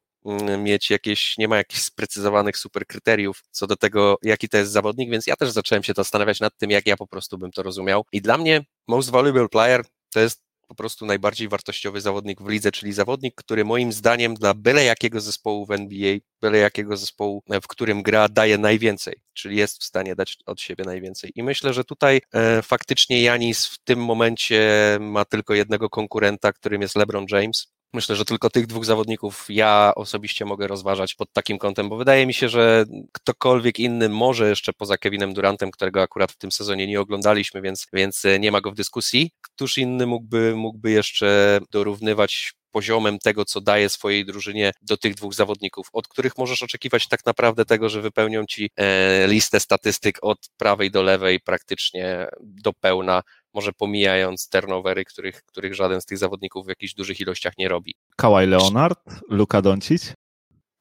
[0.59, 5.11] mieć jakieś, nie ma jakichś sprecyzowanych super kryteriów co do tego, jaki to jest zawodnik,
[5.11, 8.05] więc ja też zacząłem się zastanawiać nad tym, jak ja po prostu bym to rozumiał.
[8.13, 12.73] I dla mnie Most Valuable Player to jest po prostu najbardziej wartościowy zawodnik w lidze,
[12.73, 17.61] czyli zawodnik, który moim zdaniem dla byle jakiego zespołu w NBA, byle jakiego zespołu, e,
[17.61, 21.33] w którym gra, daje najwięcej, czyli jest w stanie dać od siebie najwięcej.
[21.35, 24.61] I myślę, że tutaj e, faktycznie Janis w tym momencie
[25.01, 27.74] ma tylko jednego konkurenta, którym jest LeBron James.
[27.95, 32.27] Myślę, że tylko tych dwóch zawodników ja osobiście mogę rozważać pod takim kątem, bo wydaje
[32.27, 36.87] mi się, że ktokolwiek inny może jeszcze poza Kevinem Durantem, którego akurat w tym sezonie
[36.87, 42.53] nie oglądaliśmy, więc, więc nie ma go w dyskusji, któż inny mógłby, mógłby jeszcze dorównywać
[42.73, 47.27] poziomem tego, co daje swojej drużynie do tych dwóch zawodników, od których możesz oczekiwać tak
[47.27, 53.23] naprawdę tego, że wypełnią ci e, listę statystyk od prawej do lewej praktycznie do pełna,
[53.55, 57.95] może pomijając turnovery, których, których żaden z tych zawodników w jakichś dużych ilościach nie robi.
[58.17, 60.15] Kawhi Leonard, Luka Doncic?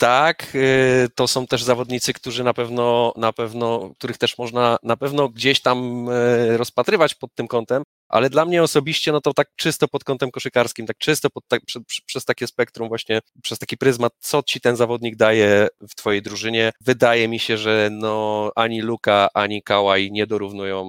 [0.04, 4.98] Tak, y, to są też zawodnicy, którzy na pewno, na pewno, których też można na
[4.98, 9.48] pewno gdzieś tam e, rozpatrywać pod tym kątem, ale dla mnie osobiście, no to tak
[9.56, 11.62] czysto pod kątem koszykarskim, tak czysto pod, tak,
[12.06, 16.72] przez, takie spektrum właśnie, przez taki pryzmat, co ci ten zawodnik daje w twojej drużynie.
[16.82, 20.86] Wydaje mi się, że no ani Luka, ani Kałaj nie dorównują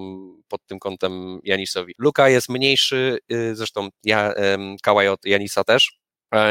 [0.49, 1.95] pod tym kątem Janisowi.
[1.99, 4.35] Luka jest mniejszy, y, zresztą ja,
[4.83, 6.04] Kałaj od Janisa też,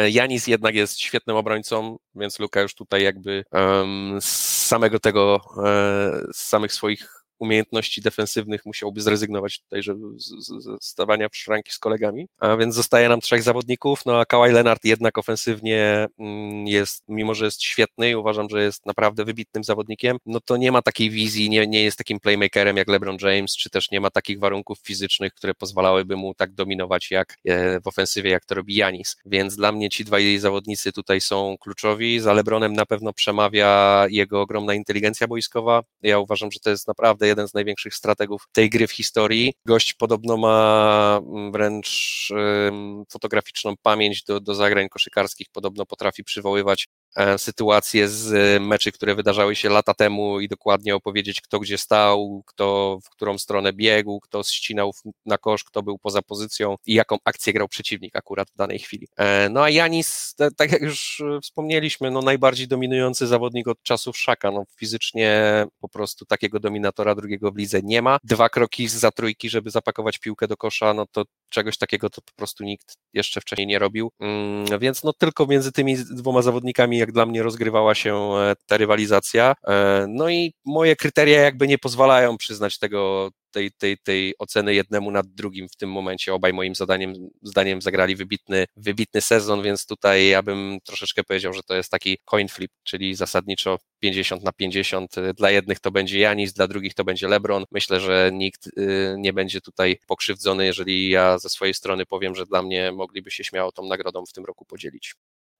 [0.10, 3.44] Janis jednak jest świetnym obrońcą, więc Luka już tutaj jakby
[4.20, 10.36] z samego tego, e, z samych swoich umiejętności defensywnych musiałby zrezygnować tutaj, żeby z,
[10.82, 14.86] stawania w szranki z kolegami, a więc zostaje nam trzech zawodników, no a Kawhi Leonard
[14.86, 20.18] jednak ofensywnie mm, jest, mimo że jest świetny i uważam, że jest naprawdę wybitnym zawodnikiem,
[20.26, 23.70] no to nie ma takiej wizji, nie, nie jest takim playmakerem jak LeBron James, czy
[23.70, 28.32] też nie ma takich warunków fizycznych, które pozwalałyby mu tak dominować jak e, w ofensywie,
[28.32, 32.74] jak to robi Janis, więc dla mnie ci dwaj zawodnicy tutaj są kluczowi, za LeBronem
[32.74, 37.54] na pewno przemawia jego ogromna inteligencja boiskowa, ja uważam, że to jest naprawdę jeden z
[37.54, 39.54] największych strategów tej gry w historii.
[39.66, 42.30] Gość podobno ma mm, wręcz
[43.12, 46.88] fotograficzną pamięć do, do zagrań koszykarskich, podobno potrafi przywoływać
[47.38, 52.44] sytuacje z e, meczy, które wydarzały się lata temu i dokładnie opowiedzieć, kto gdzie stał,
[52.46, 54.92] kto w którą stronę biegł, kto ścinał
[55.26, 59.08] na kosz, kto był poza pozycją i jaką akcję grał przeciwnik akurat w danej chwili.
[59.18, 64.52] E, no a Janis, tak jak już wspomnieliśmy, no najbardziej dominujący zawodnik od czasów Szaka,
[64.52, 68.18] no fizycznie po prostu takiego dominatora drugiego w lidze nie ma.
[68.24, 71.24] Dwa kroki za trójki, żeby zapakować piłkę do kosza, no to
[71.54, 75.72] czegoś takiego to po prostu nikt jeszcze wcześniej nie robił, mm, więc no tylko między
[75.72, 79.54] tymi dwoma zawodnikami jak dla mnie rozgrywała się e, ta rywalizacja.
[79.68, 85.12] E, no i moje kryteria jakby nie pozwalają przyznać tego, tej, tej, tej oceny jednemu
[85.12, 86.34] nad drugim w tym momencie.
[86.34, 91.64] Obaj moim zadaniem, zdaniem zagrali wybitny, wybitny sezon, więc tutaj ja bym troszeczkę powiedział, że
[91.64, 95.16] to jest taki coin flip, czyli zasadniczo 50 na 50.
[95.36, 97.66] Dla jednych to będzie Janis, dla drugich to będzie LeBron.
[97.72, 102.46] Myślę, że nikt y, nie będzie tutaj pokrzywdzony, jeżeli ja ze swojej strony powiem, że
[102.46, 105.16] dla mnie mogliby się śmiało tą nagrodą w tym roku podzielić.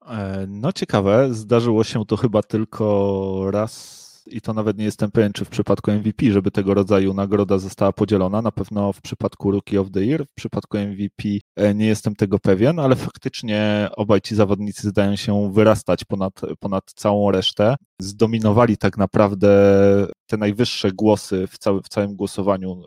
[0.06, 5.34] E, no ciekawe, zdarzyło się to chyba tylko raz i to nawet nie jestem pewien,
[5.34, 8.42] czy w przypadku MVP, żeby tego rodzaju nagroda została podzielona.
[8.42, 11.24] Na pewno w przypadku Rookie of the Year, w przypadku MVP
[11.56, 16.84] e, nie jestem tego pewien, ale faktycznie obaj ci zawodnicy zdają się wyrastać ponad, ponad
[16.96, 17.76] całą resztę.
[18.02, 19.48] Zdominowali tak naprawdę
[20.28, 22.82] te najwyższe głosy w, cały, w całym głosowaniu,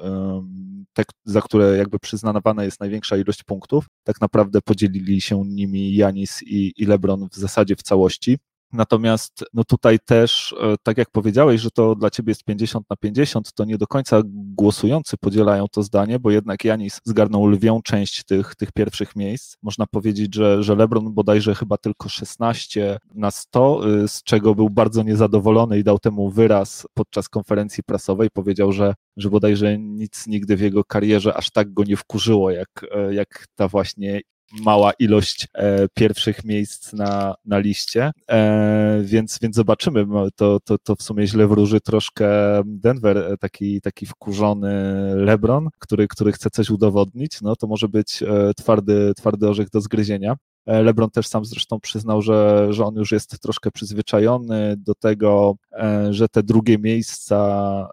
[0.93, 3.87] te, za które jakby przyznawana jest największa ilość punktów.
[4.05, 8.39] Tak naprawdę podzielili się nimi Janis i, i LeBron w zasadzie w całości.
[8.73, 12.97] Natomiast no tutaj też, e, tak jak powiedziałeś, że to dla ciebie jest 50 na
[12.97, 18.25] 50, to nie do końca głosujący podzielają to zdanie, bo jednak Janis zgarnął lwią część
[18.25, 19.57] tych, tych pierwszych miejsc.
[19.63, 24.71] Można powiedzieć, że, że LeBron bodajże chyba tylko 16 na 100, y, z czego był
[24.71, 28.29] bardzo niezadowolony i dał temu wyraz podczas konferencji prasowej.
[28.31, 32.87] Powiedział, że, że bodajże nic nigdy w jego karierze aż tak go nie wkurzyło, jak,
[32.95, 34.21] e, jak ta właśnie
[34.53, 40.07] mała ilość e, pierwszych miejsc na, na liście, e, więc, więc zobaczymy.
[40.37, 42.29] To, to, to w sumie źle wróży troszkę
[42.65, 44.73] Denver, e, taki, taki wkurzony
[45.17, 49.81] LeBron, który, który chce coś udowodnić, no to może być e, twardy, twardy orzech do
[49.81, 50.37] zgryzienia.
[50.67, 55.55] E, LeBron też sam zresztą przyznał, że, że on już jest troszkę przyzwyczajony do tego,
[55.73, 57.39] e, że te drugie miejsca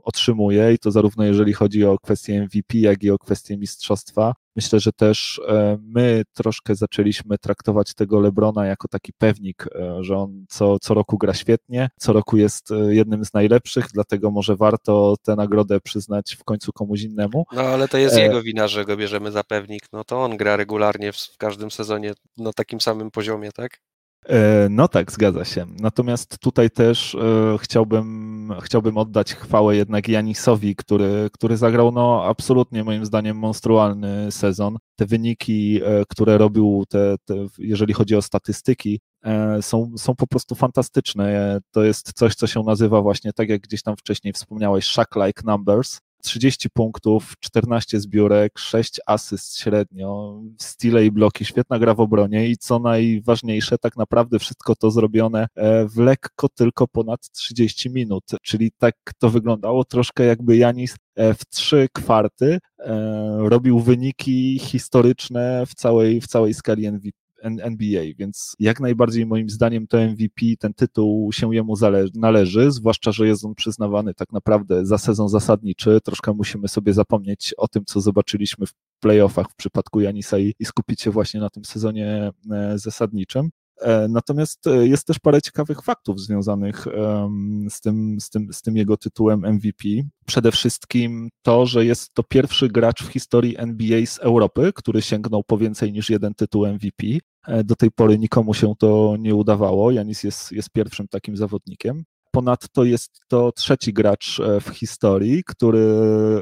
[0.03, 4.33] otrzymuje i to zarówno jeżeli chodzi o kwestię MVP, jak i o kwestię mistrzostwa.
[4.55, 9.65] Myślę, że też e, my troszkę zaczęliśmy traktować tego Lebrona jako taki pewnik,
[9.99, 14.55] że on co, co roku gra świetnie, co roku jest jednym z najlepszych, dlatego może
[14.55, 17.45] warto tę nagrodę przyznać w końcu komuś innemu.
[17.53, 19.83] No ale to jest jego wina, że go bierzemy za pewnik.
[19.93, 23.79] No to on gra regularnie w, każdym sezonie no, takim samym poziomie, tak?
[24.29, 25.65] E, no tak, zgadza się.
[25.79, 32.83] Natomiast tutaj też e, chciałbym, chciałbym oddać chwałę jednak Janisowi, który, który zagrał no absolutnie
[32.83, 34.77] moim zdaniem monstrualny sezon.
[34.95, 38.99] Te wyniki, e, które robił, te, te, jeżeli chodzi o statystyki,
[39.61, 41.59] są, są po prostu fantastyczne.
[41.71, 45.99] To jest coś, co się nazywa właśnie, tak jak gdzieś tam wcześniej wspomniałeś, Shack-like numbers,
[46.23, 52.57] 30 punktów, 14 zbiórek, 6 asyst średnio, stile i bloki, świetna gra w obronie i
[52.57, 58.71] co najważniejsze, tak naprawdę wszystko to zrobione e, w lekko tylko ponad 30 minut, czyli
[58.77, 65.75] tak to wyglądało troszkę jakby Janis e, w trzy kwarty e, robił wyniki historyczne w
[65.75, 67.22] całej, w całej skali MVP.
[67.43, 71.75] NBA, więc jak najbardziej moim zdaniem to MVP, ten tytuł się jemu
[72.15, 75.99] należy, zwłaszcza, że jest on przyznawany tak naprawdę za sezon zasadniczy.
[76.03, 80.65] Troszkę musimy sobie zapomnieć o tym, co zobaczyliśmy w playoffach w przypadku Janisa i, i
[80.65, 83.49] skupić się właśnie na tym sezonie e, zasadniczym.
[83.83, 86.85] E, natomiast e, jest też parę ciekawych faktów związanych
[87.69, 89.83] z tym, z, tym, z tym jego tytułem MVP.
[90.25, 95.43] Przede wszystkim to, że jest to pierwszy gracz w historii NBA z Europy, który sięgnął
[95.43, 97.07] po więcej niż jeden tytuł MVP.
[97.47, 99.91] E, do tej pory nikomu się to nie udawało.
[99.91, 102.03] Janis jest, jest pierwszym takim zawodnikiem.
[102.31, 105.87] Ponadto jest to trzeci gracz w historii, który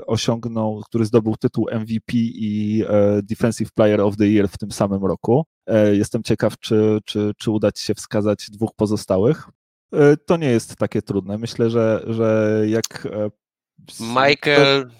[0.07, 2.83] osiągnął, który zdobył tytuł MVP i
[3.23, 5.45] Defensive Player of the Year w tym samym roku.
[5.71, 9.49] E, jestem ciekaw, czy, czy, czy uda ci się wskazać dwóch pozostałych.
[9.93, 11.37] E, to nie jest takie trudne.
[11.37, 13.05] Myślę, że, że jak.
[13.05, 13.29] E,
[13.99, 14.85] Michael.
[14.85, 14.93] To,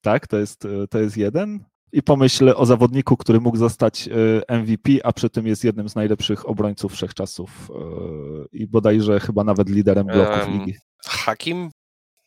[0.00, 1.64] tak, to jest, to jest jeden.
[1.92, 4.08] I pomyśl o zawodniku, który mógł zostać
[4.48, 7.70] MVP, a przy tym jest jednym z najlepszych obrońców wszechczasów
[8.52, 10.78] i bodajże chyba nawet liderem bloków um, ligi.
[11.04, 11.70] Hakim?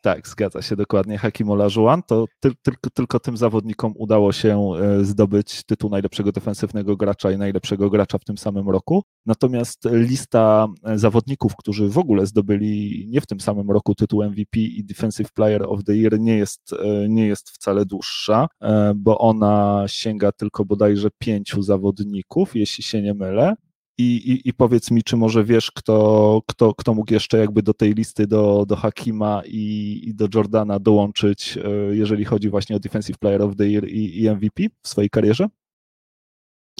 [0.03, 1.17] Tak, zgadza się dokładnie.
[1.17, 6.97] Hakim Olajuwon, to ty, tylko, tylko tym zawodnikom udało się e, zdobyć tytuł najlepszego defensywnego
[6.97, 9.03] gracza i najlepszego gracza w tym samym roku.
[9.25, 14.59] Natomiast lista e, zawodników, którzy w ogóle zdobyli nie w tym samym roku tytuł MVP
[14.59, 18.47] i Defensive Player of the Year nie jest, e, nie jest wcale dłuższa,
[18.95, 23.55] bo ona sięga tylko bodajże pięciu zawodników, jeśli się nie mylę.
[23.97, 27.73] I, i, I powiedz mi, czy może wiesz, kto, kto, kto mógł jeszcze jakby do
[27.73, 32.79] tej listy do, do Hakima i, i do Jordana dołączyć, e, jeżeli chodzi właśnie o
[32.79, 35.47] Defensive Player of the Year i, i MVP w swojej karierze?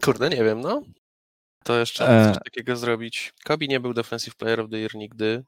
[0.04, 0.82] Kurde, nie wiem, no.
[1.64, 2.34] To jeszcze e...
[2.34, 3.34] coś takiego zrobić.
[3.44, 5.44] Kobi nie był Defensive Player of the Year nigdy.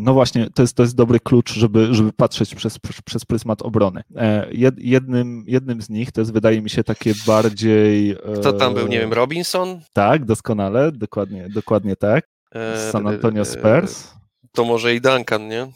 [0.00, 4.02] No właśnie, to jest, to jest dobry klucz, żeby, żeby patrzeć przez, przez pryzmat obrony.
[4.16, 8.16] E, jednym, jednym z nich to jest, wydaje mi się, takie bardziej.
[8.40, 9.80] Kto tam był, nie wiem, Robinson?
[9.92, 12.24] Tak, doskonale, dokładnie, dokładnie tak.
[12.52, 14.14] Z e, San Antonio Spurs.
[14.52, 15.66] To może i Duncan, nie?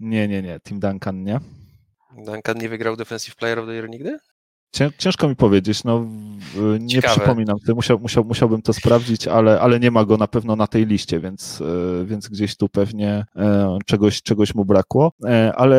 [0.00, 1.40] Nie, nie, nie, Tim Duncan nie.
[2.26, 4.18] Duncan nie wygrał Defensive Player of the Year nigdy?
[4.98, 6.06] Ciężko mi powiedzieć, no
[6.80, 7.16] nie Ciekawe.
[7.16, 10.86] przypominam musiał, musiał, musiałbym to sprawdzić, ale, ale nie ma go na pewno na tej
[10.86, 15.76] liście, więc, e, więc gdzieś tu pewnie e, czegoś, czegoś mu brakło, e, ale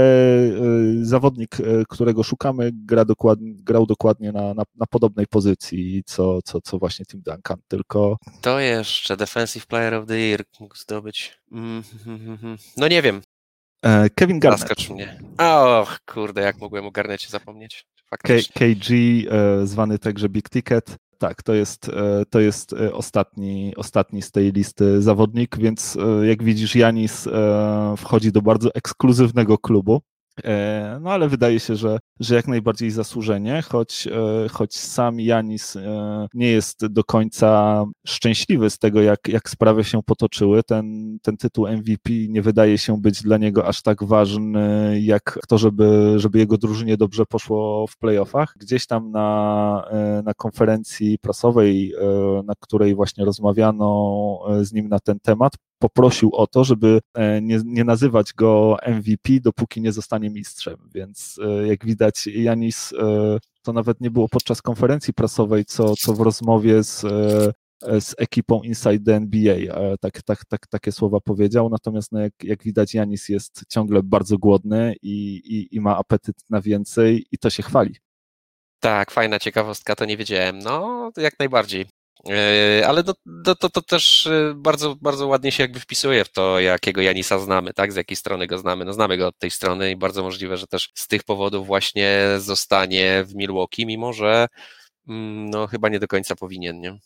[1.01, 1.57] zawodnik,
[1.89, 7.05] którego szukamy, gra dokładnie, grał dokładnie na, na, na podobnej pozycji, co, co, co właśnie
[7.05, 8.17] Tim Duncan, tylko...
[8.41, 11.39] To jeszcze Defensive Player of the Year mógł zdobyć.
[11.51, 11.83] Mm,
[12.77, 13.21] no nie wiem.
[14.15, 14.59] Kevin Garnett.
[14.59, 15.19] Zaskocz mnie.
[15.37, 17.85] Och, kurde, jak mogłem o Garnecie zapomnieć.
[18.53, 18.91] KG,
[19.29, 20.95] e, zwany także Big Ticket.
[21.17, 26.43] Tak, to jest, e, to jest e, ostatni, ostatni z tej listy zawodnik, więc jak
[26.43, 27.29] widzisz, Janis
[27.97, 30.01] wchodzi do bardzo ekskluzywnego klubu.
[30.43, 35.75] E, no ale wydaje się, że, że jak najbardziej zasłużenie, choć, e, choć sam Janis
[35.75, 40.63] e, nie jest do końca szczęśliwy z tego, jak, jak sprawy się potoczyły.
[40.63, 45.57] Ten, ten tytuł MVP nie wydaje się być dla niego aż tak ważny, jak to,
[45.57, 48.53] żeby, żeby jego drużynie dobrze poszło w playoffach.
[48.59, 49.89] Gdzieś tam na,
[50.25, 51.93] na konferencji prasowej,
[52.45, 57.59] na której właśnie rozmawiano z nim na ten temat, poprosił o to, żeby e, nie,
[57.65, 60.77] nie nazywać go MVP, dopóki nie zostanie mistrzem.
[60.95, 66.13] Więc e, jak widać, Janis e, to nawet nie było podczas konferencji prasowej, co, co
[66.13, 67.01] w rozmowie z,
[67.99, 69.55] z ekipą Inside the NBA.
[70.01, 71.69] Tak, tak, tak, takie słowa powiedział.
[71.69, 76.35] Natomiast no jak, jak widać, Janis jest ciągle bardzo głodny i, i, i ma apetyt
[76.49, 77.95] na więcej i to się chwali.
[78.79, 80.59] Tak, fajna ciekawostka, to nie wiedziałem.
[80.59, 81.85] No, jak najbardziej.
[82.29, 83.13] E, ale to,
[83.55, 87.73] to, to, też e, bardzo, bardzo ładnie się jakby wpisuje w to, jakiego Janisa znamy,
[87.73, 87.93] tak?
[87.93, 88.85] Z jakiej strony go znamy.
[88.85, 92.19] No znamy go od tej strony i bardzo możliwe, że też z tych powodów właśnie
[92.37, 94.47] zostanie w Milwaukee, mimo że
[95.07, 96.97] mm, no chyba nie do końca powinien, nie?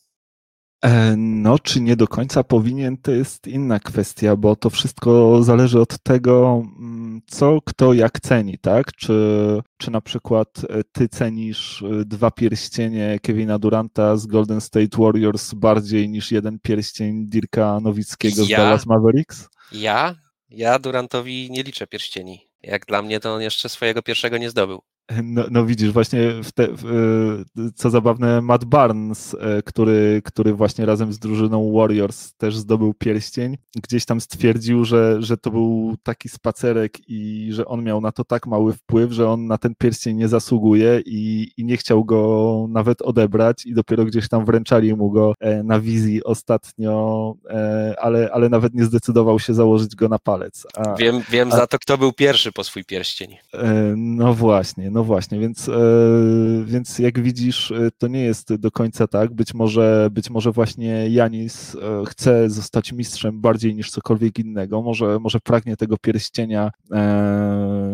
[0.82, 5.80] E, no, czy nie do końca powinien, to jest inna kwestia, bo to wszystko zależy
[5.80, 8.92] od tego, mm, co kto jak ceni, tak?
[8.94, 9.14] Czy,
[9.78, 15.54] czy na przykład e, ty cenisz e, dwa pierścienie Kevina Duranta z Golden State Warriors
[15.54, 18.58] bardziej niż jeden pierścień Dirka Nowickiego z ja?
[18.58, 19.50] Dallas Mavericks?
[19.72, 20.16] Ja?
[20.50, 22.48] Ja Durantowi nie liczę pierścieni.
[22.64, 24.82] Jak dla mnie to on jeszcze swojego pierwszego nie zdobył.
[25.24, 26.20] No, no, widzisz, właśnie
[26.56, 26.76] te, e,
[27.76, 33.58] co zabawne, Matt Barnes, e, który, który właśnie razem z drużyną Warriors też zdobył pierścień,
[33.84, 38.24] gdzieś tam stwierdził, że, że to był taki spacerek i że on miał na to
[38.24, 42.66] tak mały wpływ, że on na ten pierścień nie zasługuje i, i nie chciał go
[42.70, 47.36] nawet odebrać i dopiero gdzieś tam wręczali mu go e, na wizji ostatnio,
[47.98, 50.68] ale, ale nawet nie zdecydował się założyć go na palec.
[50.76, 53.38] A, wiem wiem a, za to, kto był pierwszy po swój pierścień.
[53.96, 55.74] No właśnie, no właśnie, więc, e,
[56.66, 59.34] więc jak widzisz, e, to nie jest do końca tak.
[59.34, 64.82] Być może, być może właśnie Janis e, chce zostać mistrzem bardziej niż cokolwiek innego.
[64.82, 66.72] Może, może pragnie tego pierścienia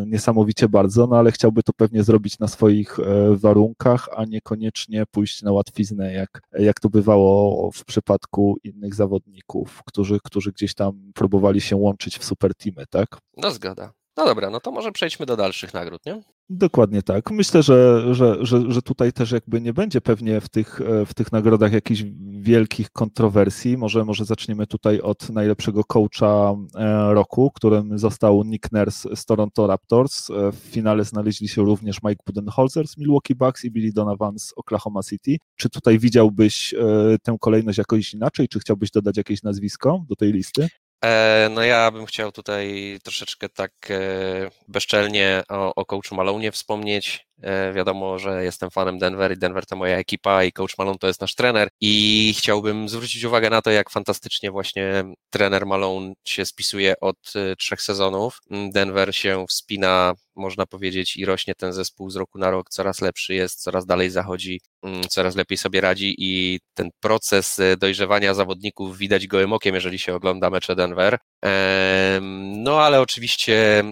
[0.07, 2.97] niesamowicie bardzo, no ale chciałby to pewnie zrobić na swoich
[3.31, 10.19] warunkach, a niekoniecznie pójść na łatwiznę, jak, jak to bywało w przypadku innych zawodników, którzy,
[10.23, 13.17] którzy gdzieś tam próbowali się łączyć w super teamy, tak?
[13.37, 13.96] No zgoda.
[14.17, 16.21] No dobra, no to może przejdźmy do dalszych nagród, nie?
[16.49, 17.31] Dokładnie tak.
[17.31, 21.31] Myślę, że, że, że, że tutaj też jakby nie będzie pewnie w tych, w tych
[21.31, 22.03] nagrodach jakichś
[22.39, 23.77] wielkich kontrowersji.
[23.77, 29.67] Może, może zaczniemy tutaj od najlepszego coacha e, roku, którym został Nick Nurse z Toronto
[29.67, 30.29] Raptors.
[30.29, 34.53] E, w finale znaleźli się również Mike Budenholzer z Milwaukee Bucks i Billy Donovan z
[34.55, 35.37] Oklahoma City.
[35.55, 36.77] Czy tutaj widziałbyś e,
[37.23, 38.47] tę kolejność jakoś inaczej?
[38.47, 40.67] Czy chciałbyś dodać jakieś nazwisko do tej listy?
[41.05, 43.97] E, no ja bym chciał tutaj troszeczkę tak e,
[44.67, 47.27] bezczelnie o, o coachu Malonie wspomnieć.
[47.41, 51.07] E, wiadomo, że jestem fanem Denver i Denver to moja ekipa i coach Malone to
[51.07, 56.45] jest nasz trener i chciałbym zwrócić uwagę na to, jak fantastycznie właśnie trener Malone się
[56.45, 58.39] spisuje od trzech sezonów.
[58.73, 63.33] Denver się wspina, można powiedzieć, i rośnie ten zespół z roku na rok, coraz lepszy
[63.33, 64.61] jest, coraz dalej zachodzi,
[65.09, 70.49] coraz lepiej sobie radzi i ten proces dojrzewania zawodników widać gołym okiem, jeżeli się ogląda
[70.49, 71.17] mecze Denver.
[72.55, 73.83] No ale oczywiście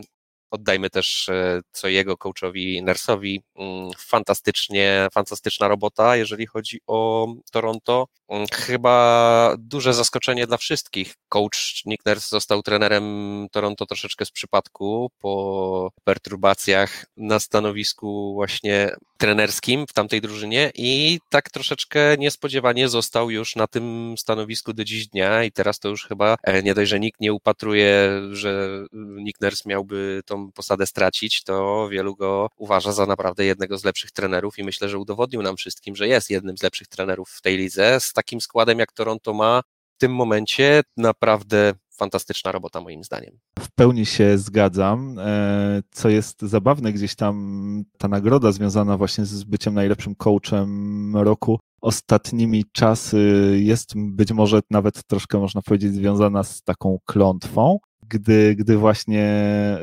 [0.56, 3.42] oddajmy też e, co jego coachowi Nersowi.
[3.60, 8.08] Mm, fantastycznie, fantastyczna robota, jeżeli chodzi o Toronto.
[8.30, 11.16] Mm, chyba duże zaskoczenie dla wszystkich.
[11.30, 19.88] Coach Nick Nurse został trenerem Toronto troszeczkę z przypadku po perturbacjach na stanowisku właśnie trenerskim
[19.88, 25.44] w tamtej drużynie i tak troszeczkę niespodziewanie został już na tym stanowisku do dziś dnia
[25.44, 29.70] i teraz to już chyba e, nie dość, że nikt nie upatruje, że Nick Nurse
[29.70, 34.64] miałby tą posadę stracić, to wielu go uważa za naprawdę jednego z lepszych trenerów i
[34.64, 38.00] myślę, że udowodnił nam wszystkim, że jest jednym z lepszych trenerów w tej lidze.
[38.16, 39.62] Takim składem jak Toronto ma
[39.96, 43.40] w tym momencie naprawdę fantastyczna robota moim zdaniem.
[43.60, 45.20] W pełni się zgadzam.
[45.20, 51.60] E, co jest zabawne, gdzieś tam ta nagroda związana właśnie z byciem najlepszym coachem roku
[51.82, 53.20] ostatnimi czasy
[53.62, 57.80] jest być może nawet troszkę można powiedzieć związana z taką klątwą,
[58.10, 59.26] gdy, gdy właśnie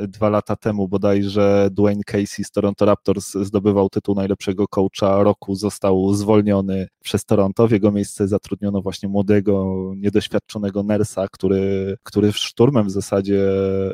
[0.08, 6.14] dwa lata temu bodajże Dwayne Casey z Toronto Raptors zdobywał tytuł najlepszego coacha roku, został
[6.14, 7.68] zwolniony przez Toronto.
[7.68, 13.40] W jego miejsce zatrudniono właśnie młodego, niedoświadczonego Nersa, który, który szturmem w zasadzie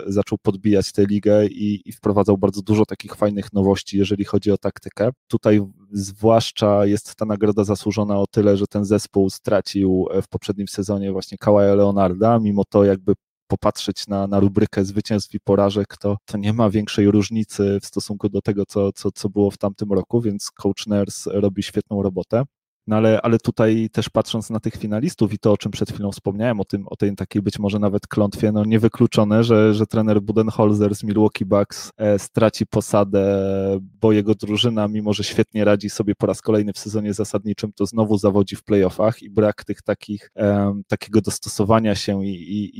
[0.07, 4.59] zaczął podbijać tę ligę i, i wprowadzał bardzo dużo takich fajnych nowości, jeżeli chodzi o
[4.59, 5.11] taktykę.
[5.29, 5.61] Tutaj
[5.93, 11.39] zwłaszcza jest ta nagroda zasłużona o tyle, że ten zespół stracił w poprzednim sezonie właśnie
[11.39, 13.15] Kawaja Leonarda, mimo to jakby
[13.49, 18.29] popatrzeć na, na rubrykę zwycięstw i porażek, to, to nie ma większej różnicy w stosunku
[18.29, 22.45] do tego, co, co, co było w tamtym roku, więc Coach Nurse robi świetną robotę.
[22.89, 26.13] No ale, ale tutaj też patrząc na tych finalistów i to, o czym przed chwilą
[26.13, 30.23] wspomniałem, o, tym, o tej takiej być może nawet klątwie, no niewykluczone, że, że trener
[30.23, 33.21] Budenholzer z Milwaukee Bucks e, straci posadę,
[34.01, 37.87] bo jego drużyna, mimo że świetnie radzi sobie po raz kolejny w sezonie zasadniczym, to
[37.87, 42.73] znowu zawodzi w playoffach i brak tych takich, e, takiego dostosowania się i, i,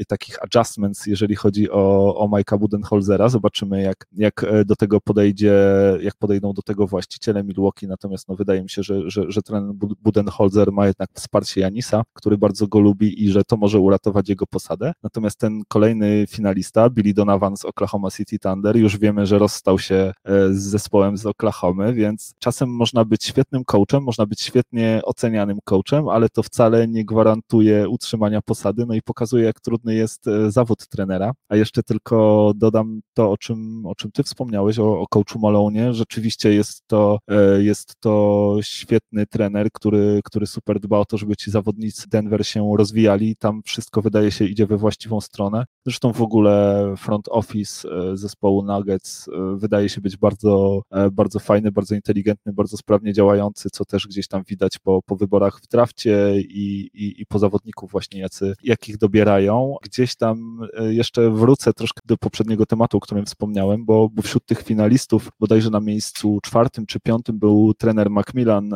[0.00, 3.28] i, takich adjustments, jeżeli chodzi o, o Majka Budenholzera.
[3.28, 5.54] Zobaczymy, jak, jak e, do tego podejdzie,
[6.00, 9.74] jak podejdą do tego właściciele Milwaukee, natomiast no, wydaje mi się, że, że, że trener
[9.74, 14.46] Budenholzer ma jednak wsparcie Janisa, który bardzo go lubi i że to może uratować jego
[14.46, 14.92] posadę.
[15.02, 20.12] Natomiast ten kolejny finalista, Billy Donovan z Oklahoma City Thunder, już wiemy, że rozstał się
[20.24, 25.58] e, z zespołem z Oklahomy, więc czasem można być świetnym coachem, można być świetnie ocenianym
[25.64, 30.50] coachem, ale to wcale nie gwarantuje utrzymania posady, no i pokazuje, jak trudny jest e,
[30.50, 31.32] zawód trenera.
[31.48, 35.94] A jeszcze tylko dodam to, o czym, o czym ty wspomniałeś, o, o coachu Malonie.
[35.94, 41.16] Rzeczywiście jest to, e, jest to świetny świetny trener, który, który super dba o to,
[41.16, 43.36] żeby ci zawodnicy Denver się rozwijali.
[43.36, 45.64] Tam wszystko wydaje się idzie we właściwą stronę.
[45.86, 51.38] Zresztą w ogóle front office e, zespołu Nuggets e, wydaje się być bardzo, e, bardzo
[51.38, 55.68] fajny, bardzo inteligentny, bardzo sprawnie działający, co też gdzieś tam widać po, po wyborach w
[55.68, 59.76] drafcie i, i, i po zawodników właśnie jacy, jakich dobierają.
[59.82, 64.62] Gdzieś tam jeszcze wrócę troszkę do poprzedniego tematu, o którym wspomniałem, bo, bo wśród tych
[64.62, 68.70] finalistów bodajże na miejscu czwartym czy piątym był trener Macmillan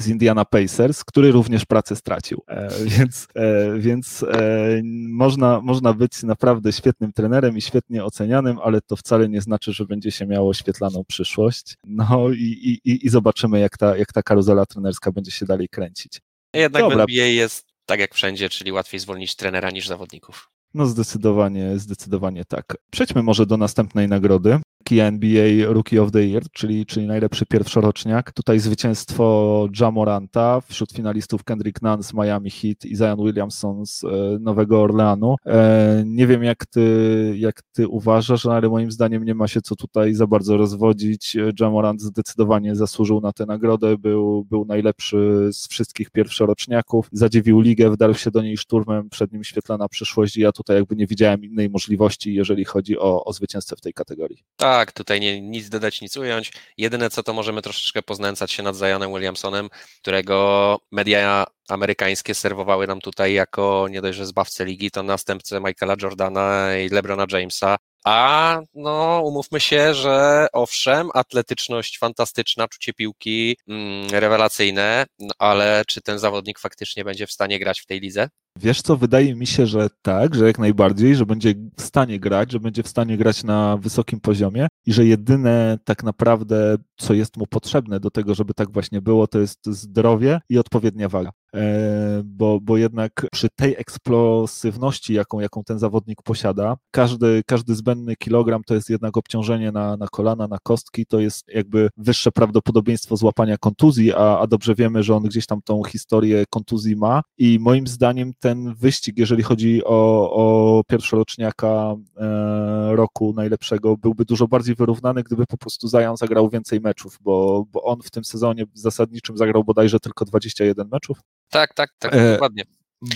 [0.00, 2.42] z Indiana Pacers, który również pracę stracił.
[2.48, 8.80] E, więc, e, więc e, można, można być naprawdę świetnym trenerem i świetnie ocenianym, ale
[8.80, 11.74] to wcale nie znaczy, że będzie się miało świetlaną przyszłość.
[11.84, 16.20] No i, i, i zobaczymy, jak ta, jak ta karuzela trenerska będzie się dalej kręcić.
[16.54, 16.96] Jednak Dobra.
[16.96, 20.50] w NBA jest tak jak wszędzie, czyli łatwiej zwolnić trenera niż zawodników.
[20.74, 22.76] No zdecydowanie, zdecydowanie tak.
[22.90, 24.60] Przejdźmy może do następnej nagrody.
[24.90, 28.32] NBA Rookie of the Year, czyli, czyli najlepszy pierwszoroczniak.
[28.32, 34.08] Tutaj zwycięstwo Jamoranta, wśród finalistów Kendrick Nunn z Miami Heat i Zion Williamson z e,
[34.40, 35.36] Nowego Orleanu.
[35.46, 39.76] E, nie wiem jak ty, jak ty uważasz, ale moim zdaniem nie ma się co
[39.76, 41.36] tutaj za bardzo rozwodzić.
[41.60, 48.14] Jamorant zdecydowanie zasłużył na tę nagrodę, był, był najlepszy z wszystkich pierwszoroczniaków, zadziwił ligę, wdarł
[48.14, 52.34] się do niej szturmem, przed nim świetlana przyszłość ja tutaj jakby nie widziałem innej możliwości,
[52.34, 54.44] jeżeli chodzi o, o zwycięzcę w tej kategorii.
[54.56, 56.52] Tak, tutaj nie, nic dodać, nic ująć.
[56.76, 59.68] Jedyne co to możemy troszeczkę poznęcać się nad Zionem Williamsonem,
[60.00, 65.96] którego media amerykańskie serwowały nam tutaj jako nie dość, że zbawcę ligi, to następcę Michaela
[66.02, 67.76] Jordana i LeBrona Jamesa.
[68.04, 76.00] A no, umówmy się, że owszem, atletyczność fantastyczna, czucie piłki mm, rewelacyjne, no, ale czy
[76.02, 78.28] ten zawodnik faktycznie będzie w stanie grać w tej lidze?
[78.56, 82.52] Wiesz co, wydaje mi się, że tak, że jak najbardziej, że będzie w stanie grać,
[82.52, 87.36] że będzie w stanie grać na wysokim poziomie i że jedyne tak naprawdę, co jest
[87.36, 91.30] mu potrzebne do tego, żeby tak właśnie było, to jest zdrowie i odpowiednia waga.
[91.54, 98.16] E, bo, bo jednak przy tej eksplosywności, jaką, jaką ten zawodnik posiada, każdy, każdy zbędny
[98.16, 103.16] kilogram to jest jednak obciążenie na, na kolana, na kostki, to jest jakby wyższe prawdopodobieństwo
[103.16, 107.58] złapania kontuzji, a, a dobrze wiemy, że on gdzieś tam tą historię kontuzji ma i
[107.60, 114.74] moim zdaniem ten wyścig, jeżeli chodzi o, o pierwszoroczniaka e, roku najlepszego, byłby dużo bardziej
[114.74, 119.36] wyrównany, gdyby po prostu Zajan zagrał więcej meczów, bo, bo on w tym sezonie zasadniczym
[119.36, 121.18] zagrał bodajże tylko 21 meczów.
[121.52, 122.64] Tak, tak, tak, e, dokładnie.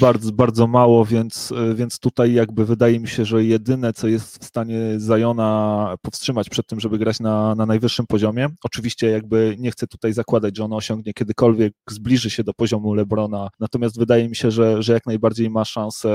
[0.01, 4.47] Bardzo, bardzo mało, więc, więc tutaj jakby wydaje mi się, że jedyne, co jest w
[4.47, 9.87] stanie Zajona powstrzymać przed tym, żeby grać na, na najwyższym poziomie, oczywiście jakby nie chcę
[9.87, 14.51] tutaj zakładać, że on osiągnie kiedykolwiek, zbliży się do poziomu Lebrona, natomiast wydaje mi się,
[14.51, 16.09] że, że jak najbardziej ma szansę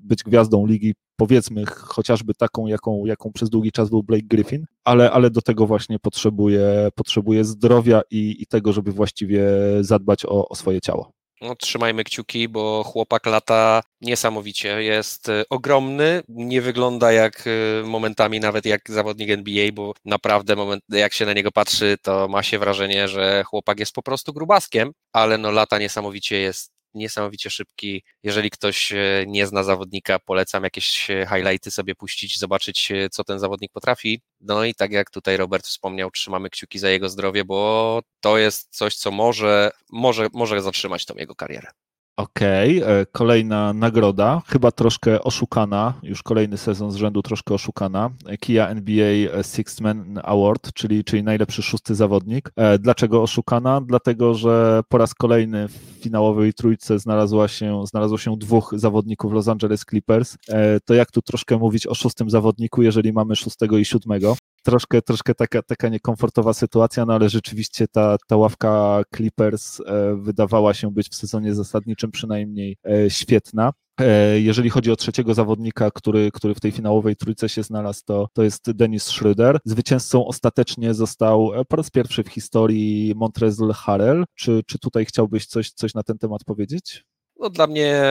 [0.00, 5.10] być gwiazdą ligi, powiedzmy chociażby taką, jaką, jaką przez długi czas był Blake Griffin, ale,
[5.10, 9.44] ale do tego właśnie potrzebuje, potrzebuje zdrowia i, i tego, żeby właściwie
[9.80, 11.23] zadbać o, o swoje ciało.
[11.44, 14.82] No, trzymajmy kciuki, bo chłopak lata niesamowicie.
[14.82, 20.82] Jest e, ogromny, nie wygląda jak e, momentami nawet jak zawodnik NBA, bo naprawdę moment,
[20.88, 24.92] jak się na niego patrzy, to ma się wrażenie, że chłopak jest po prostu grubaskiem,
[25.12, 28.02] ale no lata niesamowicie jest niesamowicie szybki.
[28.22, 33.24] Jeżeli ktoś e, nie zna zawodnika, polecam jakieś e, highlighty sobie puścić, zobaczyć, e, co
[33.24, 34.22] ten zawodnik potrafi.
[34.40, 38.76] No i tak jak tutaj Robert wspomniał, trzymamy kciuki za jego zdrowie, bo to jest
[38.76, 41.68] coś, co może, może, może zatrzymać tą jego karierę.
[42.16, 43.06] Okej, okay.
[43.12, 48.10] kolejna nagroda, chyba troszkę oszukana, już kolejny sezon z rzędu troszkę oszukana.
[48.40, 52.52] Kia NBA Sixth Man Award, czyli, czyli najlepszy szósty zawodnik.
[52.56, 53.80] E, dlaczego oszukana?
[53.80, 59.48] Dlatego, że po raz kolejny w finałowej trójce znalazła się, znalazło się dwóch zawodników Los
[59.48, 60.36] Angeles Clippers.
[60.48, 64.36] E, to jak tu troszkę mówić o szóstym zawodniku, jeżeli mamy szóstego i siódmego?
[64.64, 70.74] Troszkę, troszkę taka, taka niekomfortowa sytuacja, no ale rzeczywiście ta, ta ławka Clippers e, wydawała
[70.74, 73.72] się być w sezonie zasadniczym przynajmniej e, świetna.
[74.00, 78.28] E, jeżeli chodzi o trzeciego zawodnika, który, który w tej finałowej trójce się znalazł, to,
[78.32, 79.58] to jest Denis Schröder.
[79.64, 84.24] Zwycięzcą ostatecznie został po raz pierwszy w historii Montrezl Harrell.
[84.34, 87.04] Czy, czy tutaj chciałbyś coś, coś na ten temat powiedzieć?
[87.40, 88.02] No, dla mnie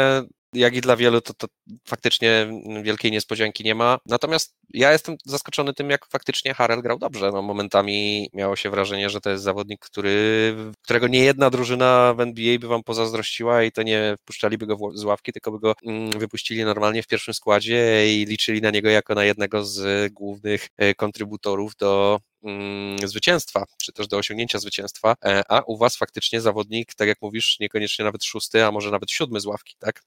[0.53, 1.47] jak i dla wielu, to, to
[1.87, 2.47] faktycznie
[2.83, 3.97] wielkiej niespodzianki nie ma.
[4.05, 7.31] Natomiast ja jestem zaskoczony tym, jak faktycznie Harrell grał dobrze.
[7.33, 12.19] No, momentami miało się wrażenie, że to jest zawodnik, który, którego nie jedna drużyna w
[12.19, 16.11] NBA by wam pozazdrościła i to nie wpuszczaliby go z ławki, tylko by go mm,
[16.11, 20.95] wypuścili normalnie w pierwszym składzie i liczyli na niego jako na jednego z głównych e,
[20.95, 26.95] kontrybutorów do mm, zwycięstwa, czy też do osiągnięcia zwycięstwa, e, a u was faktycznie zawodnik,
[26.95, 30.01] tak jak mówisz, niekoniecznie nawet szósty, a może nawet siódmy z ławki, tak?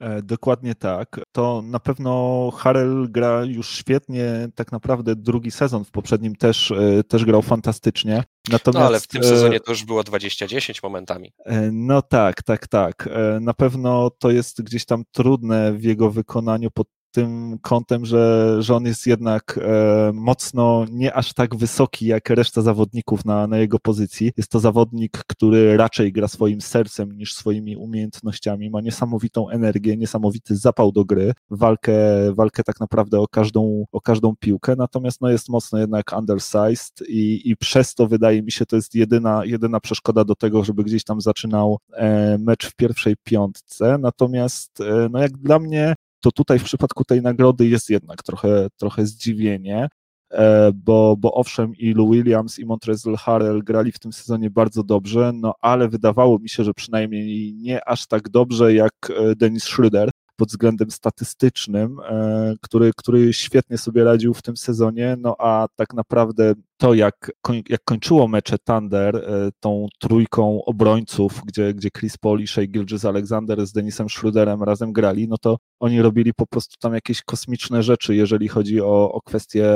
[0.00, 1.20] E, dokładnie tak.
[1.32, 7.04] To na pewno Harrell gra już świetnie, tak naprawdę drugi sezon w poprzednim też, e,
[7.04, 8.24] też grał fantastycznie.
[8.50, 11.32] Natomiast, no ale w tym sezonie to już było 20-10 momentami.
[11.44, 13.08] E, no tak, tak, tak.
[13.40, 18.74] Na pewno to jest gdzieś tam trudne w jego wykonaniu pod tym kątem, że, że
[18.74, 23.78] on jest jednak e, mocno nie aż tak wysoki jak reszta zawodników na, na jego
[23.78, 24.32] pozycji.
[24.36, 28.70] Jest to zawodnik, który raczej gra swoim sercem niż swoimi umiejętnościami.
[28.70, 31.94] Ma niesamowitą energię, niesamowity zapał do gry, walkę,
[32.34, 37.50] walkę tak naprawdę o każdą, o każdą piłkę, natomiast no, jest mocno jednak undersized i,
[37.50, 41.04] i przez to wydaje mi się, to jest jedyna, jedyna przeszkoda do tego, żeby gdzieś
[41.04, 43.98] tam zaczynał e, mecz w pierwszej piątce.
[43.98, 45.94] Natomiast e, no, jak dla mnie
[46.26, 49.88] to tutaj w przypadku tej nagrody jest jednak trochę, trochę zdziwienie,
[50.30, 54.82] e, bo, bo owszem i Lou Williams i Montrezl Harrell grali w tym sezonie bardzo
[54.82, 59.64] dobrze, no ale wydawało mi się, że przynajmniej nie aż tak dobrze jak e, Dennis
[59.64, 65.66] Schroeder pod względem statystycznym, e, który, który świetnie sobie radził w tym sezonie, no a
[65.76, 67.32] tak naprawdę to, jak,
[67.68, 73.04] jak kończyło mecze Thunder e, tą trójką obrońców, gdzie, gdzie Chris Paul i Shea Gilgis
[73.04, 77.82] Alexander z Denisem Schroederem razem grali, no to oni robili po prostu tam jakieś kosmiczne
[77.82, 79.66] rzeczy, jeżeli chodzi o, o kwestie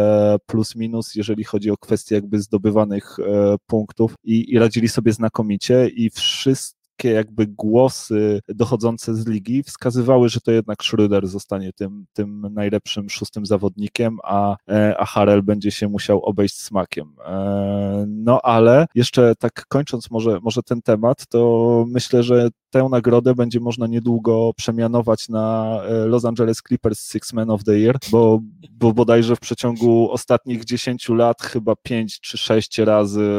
[0.46, 6.10] plus-minus, jeżeli chodzi o kwestie jakby zdobywanych e, punktów i, i radzili sobie znakomicie i
[6.10, 13.10] wszyscy jakby głosy dochodzące z ligi wskazywały, że to jednak Schröder zostanie tym, tym najlepszym
[13.10, 17.12] szóstym zawodnikiem, a, e, a Harel będzie się musiał obejść smakiem.
[17.26, 23.34] E, no ale jeszcze tak kończąc może, może ten temat, to myślę, że tę nagrodę
[23.34, 28.40] będzie można niedługo przemianować na e, Los Angeles Clippers Six Man of the Year, bo,
[28.70, 33.30] bo bodajże w przeciągu ostatnich 10 lat chyba 5 czy 6 razy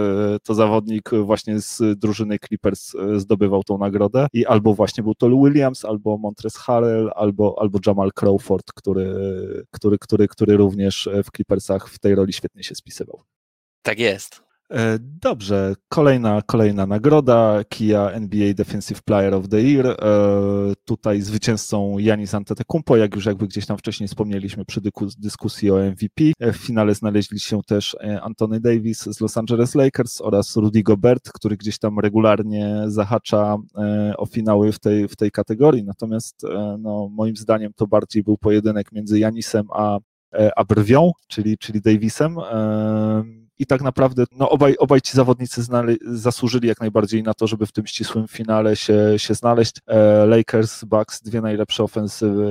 [0.44, 5.46] to zawodnik właśnie z drużyny Clippers zdobywał tą nagrodę i albo właśnie był to Lou
[5.46, 9.14] Williams, albo Montrez Harrell, albo, albo Jamal Crawford, który,
[9.72, 13.24] który, który, który również w Clippersach w tej roli świetnie się spisywał.
[13.82, 14.51] Tak jest.
[14.72, 19.88] E, dobrze, kolejna, kolejna nagroda, Kia NBA Defensive Player of the Year.
[19.88, 19.96] E,
[20.86, 24.82] tutaj zwycięzcą Janis Antetokounmpo, jak już jakby gdzieś tam wcześniej wspomnieliśmy przy
[25.18, 26.24] dyskusji o MVP.
[26.40, 31.32] E, w finale znaleźli się też Anthony Davis z Los Angeles Lakers oraz Rudy Gobert,
[31.32, 33.58] który gdzieś tam regularnie zahacza
[34.18, 35.84] o finały w tej, w tej kategorii.
[35.84, 36.42] Natomiast
[36.80, 40.00] no, moim zdaniem to bardziej był pojedynek między Janisem a,
[40.56, 42.38] a Brwią, czyli, czyli Davisem
[43.62, 47.66] i tak naprawdę no, obaj, obaj ci zawodnicy znali, zasłużyli jak najbardziej na to, żeby
[47.66, 49.76] w tym ścisłym finale się, się znaleźć.
[49.88, 52.46] E, Lakers, Bucks, dwie najlepsze ofensywy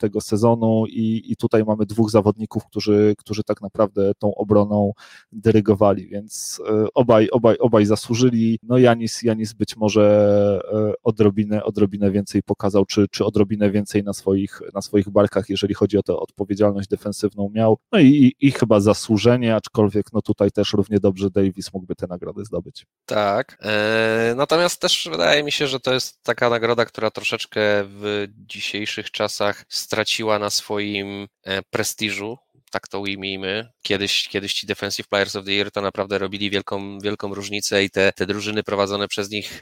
[0.00, 4.92] tego sezonu i, i tutaj mamy dwóch zawodników, którzy, którzy tak naprawdę tą obroną
[5.32, 8.58] dyrygowali, więc e, obaj, obaj, obaj zasłużyli.
[8.62, 14.12] No Janis, Janis być może e, odrobinę, odrobinę więcej pokazał, czy, czy odrobinę więcej na
[14.12, 17.78] swoich, na swoich barkach, jeżeli chodzi o tę odpowiedzialność defensywną miał.
[17.92, 21.94] No i, i, i chyba zasłużenie, aczkolwiek no, no tutaj też równie dobrze Davis mógłby
[21.94, 22.86] tę nagrodę zdobyć.
[23.06, 28.26] Tak, e, natomiast też wydaje mi się, że to jest taka nagroda, która troszeczkę w
[28.36, 32.38] dzisiejszych czasach straciła na swoim e, prestiżu,
[32.70, 33.68] tak to ujmijmy.
[33.82, 37.90] Kiedyś, kiedyś ci Defensive Players of the Year to naprawdę robili wielką, wielką różnicę i
[37.90, 39.60] te, te drużyny prowadzone przez nich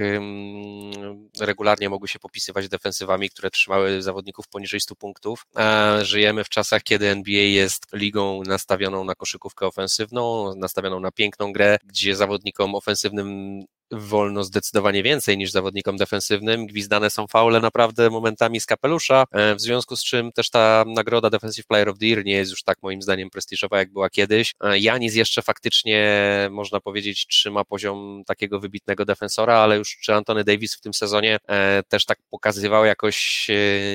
[1.40, 5.46] regularnie mogły się popisywać defensywami, które trzymały zawodników poniżej 100 punktów.
[5.54, 11.52] A żyjemy w czasach, kiedy NBA jest ligą nastawioną na koszykówkę ofensywną, nastawioną na piękną
[11.52, 13.61] grę, gdzie zawodnikom ofensywnym
[13.91, 16.66] wolno zdecydowanie więcej niż zawodnikom defensywnym.
[16.66, 21.30] Gwizdane są faule naprawdę momentami z kapelusza, e, w związku z czym też ta nagroda
[21.30, 24.53] Defensive Player of the Year nie jest już tak moim zdaniem prestiżowa, jak była kiedyś.
[24.64, 26.18] E, Janis jeszcze faktycznie,
[26.51, 31.39] można powiedzieć, trzyma poziom takiego wybitnego defensora, ale już czy Antony Davis w tym sezonie
[31.49, 33.47] e, też tak pokazywał jakoś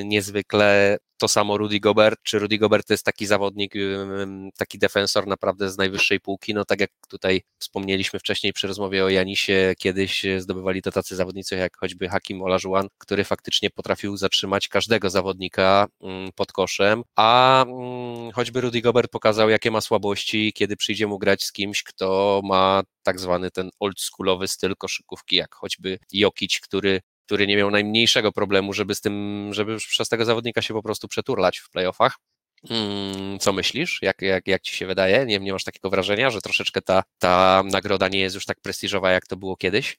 [0.04, 3.74] niezwykle to samo Rudy Gobert, czy Rudy Gobert to jest taki zawodnik,
[4.58, 9.10] taki defensor naprawdę z najwyższej półki, no tak jak tutaj wspomnieliśmy wcześniej przy rozmowie o
[9.10, 15.10] Janisie, kiedyś zdobywali to tacy zawodnicy jak choćby Hakim Olajuwon, który faktycznie potrafił zatrzymać każdego
[15.10, 15.88] zawodnika
[16.36, 17.66] pod koszem, a
[18.34, 22.84] choćby Rudy Gobert pokazał, jakie ma słabości, kiedy przyjdzie mu grać z kimś, kto ma
[23.04, 27.02] tak zwany ten oldschoolowy styl koszykówki, jak choćby Jokic, który
[27.32, 31.08] który nie miał najmniejszego problemu, żeby z tym, żeby przez tego zawodnika się po prostu
[31.08, 32.18] przeturlać w playoffach.
[32.68, 34.00] Hmm, co myślisz?
[34.02, 35.26] Jak, jak, jak ci się wydaje?
[35.26, 39.12] Nie, nie masz takiego wrażenia, że troszeczkę ta, ta nagroda nie jest już tak prestiżowa,
[39.12, 39.98] jak to było kiedyś?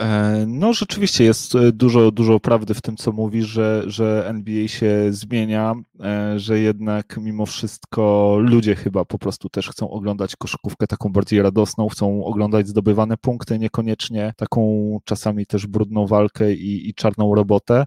[0.00, 4.68] E, no, rzeczywiście jest e, dużo, dużo prawdy w tym, co mówisz, że, że NBA
[4.68, 10.86] się zmienia, e, że jednak mimo wszystko ludzie chyba po prostu też chcą oglądać koszykówkę
[10.86, 16.94] taką bardziej radosną, chcą oglądać zdobywane punkty, niekoniecznie taką czasami też brudną walkę i, i
[16.94, 17.86] czarną robotę.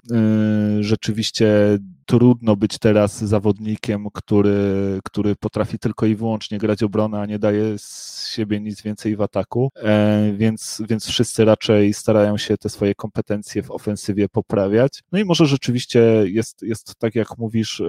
[0.79, 7.39] Rzeczywiście trudno być teraz zawodnikiem, który, który potrafi tylko i wyłącznie grać obronę, a nie
[7.39, 9.71] daje z siebie nic więcej w ataku,
[10.33, 15.03] więc, więc wszyscy raczej starają się te swoje kompetencje w ofensywie poprawiać.
[15.11, 17.85] No i może rzeczywiście jest, jest tak, jak mówisz, e,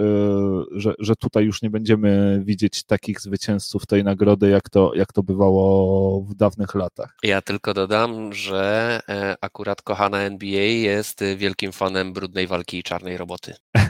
[0.72, 5.22] że, że tutaj już nie będziemy widzieć takich zwycięzców tej nagrody, jak to, jak to
[5.22, 7.16] bywało w dawnych latach.
[7.22, 13.16] Ja tylko dodam, że e, akurat kochana NBA jest wielkim fanem brudnej walki i czarnej
[13.16, 13.54] roboty.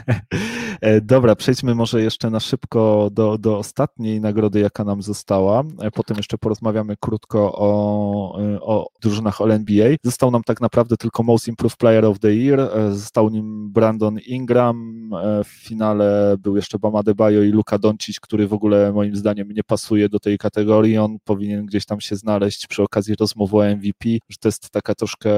[0.81, 5.63] E, dobra, przejdźmy może jeszcze na szybko do, do ostatniej nagrody, jaka nam została.
[5.93, 9.95] Potem jeszcze porozmawiamy krótko o, o drużynach All-NBA.
[10.15, 14.19] Został nam tak naprawdę tylko Most Improved Player of the Year, e, został nim Brandon
[14.27, 19.15] Ingram, e, w finale był jeszcze Bama Debajo i Luka Doncic, który w ogóle moim
[19.15, 23.57] zdaniem nie pasuje do tej kategorii, on powinien gdzieś tam się znaleźć przy okazji rozmowy
[23.57, 25.29] o MVP, że to jest taka troszkę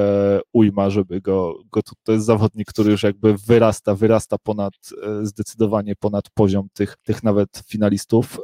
[0.53, 4.73] ujma, żeby go, go to jest zawodnik, który już jakby wyrasta, wyrasta ponad,
[5.03, 8.39] e, zdecydowanie ponad poziom tych, tych nawet finalistów.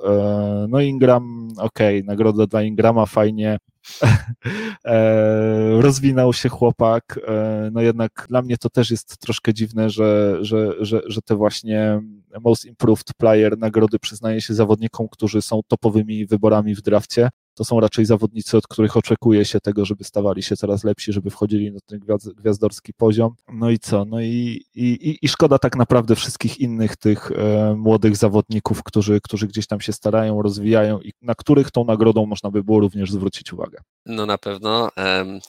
[0.69, 3.57] No Ingram, okej, okay, nagroda dla Ingrama, fajnie,
[5.81, 7.19] rozwinął się chłopak.
[7.27, 11.35] E, no jednak dla mnie to też jest troszkę dziwne, że, że, że, że te
[11.35, 12.01] właśnie
[12.41, 17.79] Most Improved Player nagrody przyznaje się zawodnikom, którzy są topowymi wyborami w drafcie to są
[17.79, 21.79] raczej zawodnicy, od których oczekuje się tego, żeby stawali się coraz lepsi, żeby wchodzili na
[21.85, 21.99] ten
[22.37, 23.35] gwiazdorski poziom.
[23.53, 24.05] No i co?
[24.05, 29.47] No i, i, i szkoda tak naprawdę wszystkich innych tych e, młodych zawodników, którzy, którzy
[29.47, 33.53] gdzieś tam się starają, rozwijają i na których tą nagrodą można by było również zwrócić
[33.53, 33.77] uwagę.
[34.05, 34.89] No na pewno.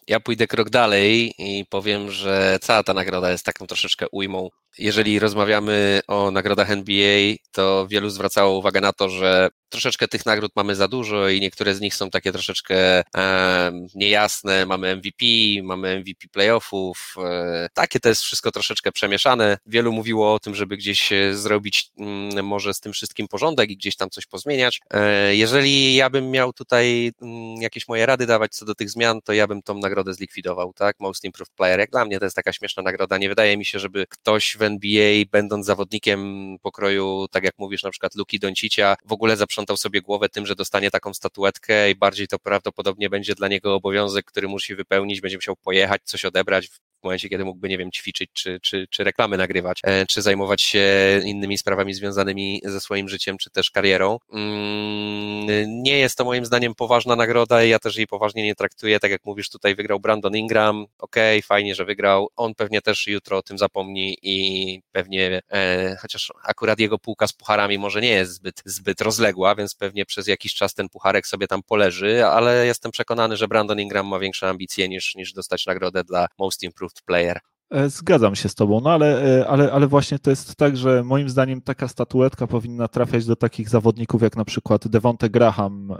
[0.08, 4.48] Ja pójdę krok dalej i powiem, że cała ta nagroda jest taką troszeczkę ujmą
[4.78, 10.52] jeżeli rozmawiamy o nagrodach NBA, to wielu zwracało uwagę na to, że troszeczkę tych nagród
[10.56, 14.66] mamy za dużo i niektóre z nich są takie troszeczkę e, niejasne.
[14.66, 15.24] Mamy MVP,
[15.62, 17.14] mamy MVP playoffów.
[17.24, 19.58] E, takie to jest wszystko troszeczkę przemieszane.
[19.66, 23.96] Wielu mówiło o tym, żeby gdzieś zrobić mm, może z tym wszystkim porządek i gdzieś
[23.96, 24.80] tam coś pozmieniać.
[24.90, 29.20] E, jeżeli ja bym miał tutaj mm, jakieś moje rady dawać co do tych zmian,
[29.22, 30.96] to ja bym tą nagrodę zlikwidował, tak?
[31.00, 31.80] Most Improved Player.
[31.80, 33.18] Jak dla mnie to jest taka śmieszna nagroda.
[33.18, 37.90] Nie wydaje mi się, żeby ktoś w NBA, będąc zawodnikiem pokroju, tak jak mówisz, na
[37.90, 42.28] przykład Luki Doncicia, w ogóle zaprzątał sobie głowę tym, że dostanie taką statuetkę i bardziej
[42.28, 46.68] to prawdopodobnie będzie dla niego obowiązek, który musi wypełnić, będzie musiał pojechać, coś odebrać,
[47.04, 50.62] w momencie, kiedy mógłby, nie wiem, ćwiczyć, czy, czy, czy reklamy nagrywać, e, czy zajmować
[50.62, 50.84] się
[51.24, 54.18] innymi sprawami związanymi ze swoim życiem, czy też karierą.
[54.32, 59.00] Mm, nie jest to moim zdaniem poważna nagroda i ja też jej poważnie nie traktuję.
[59.00, 62.28] Tak jak mówisz, tutaj wygrał Brandon Ingram, okej, okay, fajnie, że wygrał.
[62.36, 67.32] On pewnie też jutro o tym zapomni i pewnie, e, chociaż akurat jego półka z
[67.32, 71.46] pucharami może nie jest zbyt, zbyt rozległa, więc pewnie przez jakiś czas ten pucharek sobie
[71.46, 76.04] tam poleży, ale jestem przekonany, że Brandon Ingram ma większe ambicje niż, niż dostać nagrodę
[76.04, 77.40] dla Most Improved player.
[77.74, 81.04] E, zgadzam się z tobą, no ale, e, ale, ale właśnie to jest tak, że
[81.04, 85.96] moim zdaniem taka statuetka powinna trafiać do takich zawodników jak na przykład Devonte Graham e,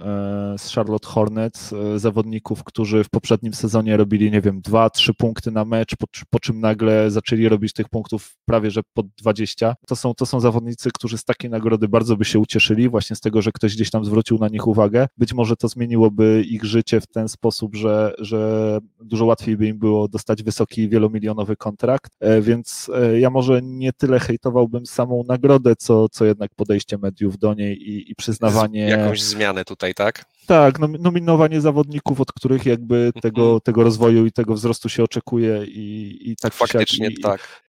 [0.59, 5.64] z Charlotte Hornets, zawodników, którzy w poprzednim sezonie robili, nie wiem, dwa, trzy punkty na
[5.64, 9.75] mecz, po, po czym nagle zaczęli robić tych punktów prawie że pod 20.
[9.87, 13.20] To są, to są zawodnicy, którzy z takiej nagrody bardzo by się ucieszyli, właśnie z
[13.20, 15.07] tego, że ktoś gdzieś tam zwrócił na nich uwagę.
[15.18, 19.79] Być może to zmieniłoby ich życie w ten sposób, że, że dużo łatwiej by im
[19.79, 25.77] było dostać wysoki, wielomilionowy kontrakt, e, więc e, ja może nie tyle hejtowałbym samą nagrodę,
[25.77, 28.81] co, co jednak podejście mediów do niej i, i przyznawanie...
[28.81, 30.25] Jakąś zmianę tutaj, tak?
[30.47, 33.23] Tak, nominowanie zawodników, od których jakby mhm.
[33.23, 37.62] tego, tego rozwoju i tego wzrostu się oczekuje i, i tak Faktycznie i, tak.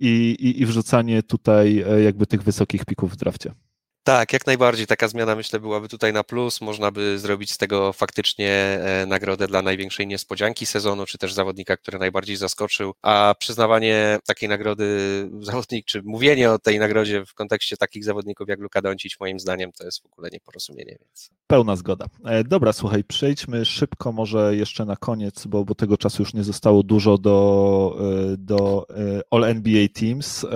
[0.00, 3.52] I, i, I wrzucanie tutaj e, jakby tych wysokich pików w drafcie.
[4.04, 4.86] Tak, jak najbardziej.
[4.86, 6.60] Taka zmiana myślę byłaby tutaj na plus.
[6.60, 11.76] Można by zrobić z tego faktycznie e, nagrodę dla największej niespodzianki sezonu, czy też zawodnika,
[11.76, 12.94] który najbardziej zaskoczył.
[13.02, 14.86] A przyznawanie takiej nagrody
[15.40, 19.72] zawodnik, czy mówienie o tej nagrodzie w kontekście takich zawodników jak Luka Doncic, moim zdaniem
[19.72, 20.96] to jest w ogóle nieporozumienie.
[21.00, 21.30] Więc.
[21.46, 22.06] Pełna zgoda.
[22.24, 26.44] E, dobra, słuchaj, przejdźmy szybko może jeszcze na koniec, bo, bo tego czasu już nie
[26.44, 27.96] zostało dużo do,
[28.32, 28.86] e, do
[29.30, 30.46] All NBA Teams.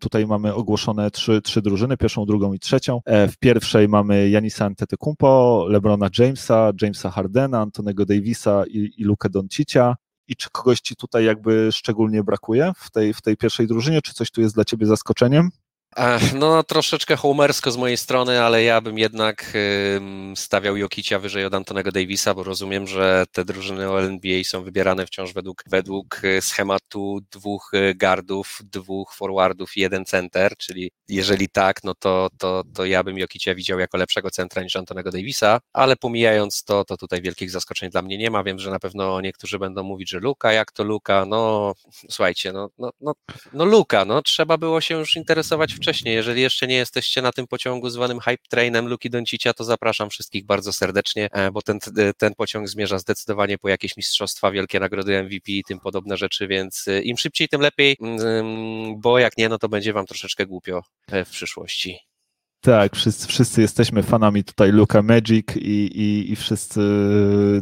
[0.00, 3.00] Tutaj mamy ogłoszone trzy, trzy drużyny, pierwszą, drugą i trzecią trzecią.
[3.04, 9.28] E, w pierwszej mamy Janisa Antetokounmpo, LeBrona Jamesa, Jamesa Hardena, Antonego Davisa i, i Lukę
[9.28, 9.96] Doncicia.
[10.28, 14.02] I czy kogoś ci tutaj jakby szczególnie brakuje w tej, w tej pierwszej drużynie?
[14.02, 15.50] Czy coś tu jest dla ciebie zaskoczeniem?
[16.34, 19.52] No, troszeczkę homersko z mojej strony, ale ja bym jednak
[20.34, 25.32] stawiał Jokicia wyżej od Antonego Davisa, bo rozumiem, że te drużyny NBA są wybierane wciąż
[25.32, 31.84] według, według y, schematu dwóch y, gardów, dwóch forwardów i jeden center, czyli jeżeli tak,
[31.84, 35.96] no to, to, to ja bym Jokicia widział jako lepszego centra niż Antonego Davisa, ale
[35.96, 38.44] pomijając to, to tutaj wielkich zaskoczeń dla mnie nie ma.
[38.44, 41.26] Wiem, że na pewno niektórzy będą mówić, że Luka, jak to Luka?
[41.26, 41.72] No,
[42.10, 43.12] słuchajcie, no, no, no,
[43.52, 46.14] no Luka, no trzeba było się już interesować wcześniej.
[46.14, 50.46] Jeżeli jeszcze nie jesteście na tym pociągu zwanym Hype Trainem Luki Doncicia, to zapraszam wszystkich
[50.46, 55.22] bardzo serdecznie, e, bo ten, e, ten pociąg zmierza zdecydowanie po jakieś mistrzostwa, wielkie nagrody
[55.22, 59.48] MVP i tym podobne rzeczy, więc e, im szybciej, tym lepiej, mm, bo jak nie,
[59.48, 62.13] no to będzie wam troszeczkę głupio w przyszłości.
[62.64, 65.60] Tak, wszyscy, wszyscy jesteśmy fanami tutaj Luka Magic i,
[65.94, 66.80] i, i wszyscy,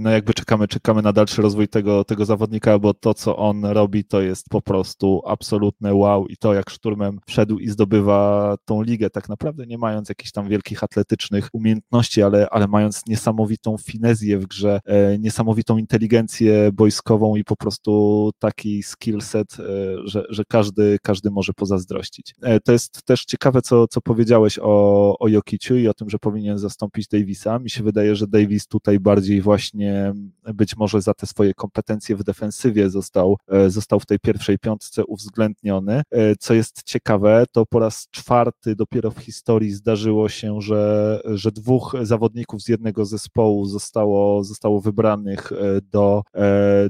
[0.00, 4.05] no jakby czekamy, czekamy na dalszy rozwój tego, tego zawodnika, bo to, co on robi,
[4.05, 9.11] to jest po prostu absolutne wow i to, jak szturmem wszedł i zdobywa tą ligę,
[9.11, 14.46] tak naprawdę nie mając jakichś tam wielkich atletycznych umiejętności, ale, ale mając niesamowitą finezję w
[14.46, 19.64] grze, e, niesamowitą inteligencję boiskową i po prostu taki skill set, e,
[20.05, 22.34] że, że każdy, każdy może pozazdrościć.
[22.42, 26.18] E, to jest też ciekawe, co, co powiedziałeś o o, Jokiciu i o tym, że
[26.18, 27.59] powinien zastąpić Davisa.
[27.59, 30.12] Mi się wydaje, że Davis tutaj bardziej właśnie
[30.55, 35.05] być może za te swoje kompetencje w defensywie został, e, został w tej pierwszej piątce
[35.05, 36.03] uwzględniony.
[36.11, 41.53] E, co jest ciekawe, to po raz czwarty dopiero w historii zdarzyło się, że, że
[41.53, 46.22] dwóch zawodników z jednego zespołu zostało, zostało wybranych e, do,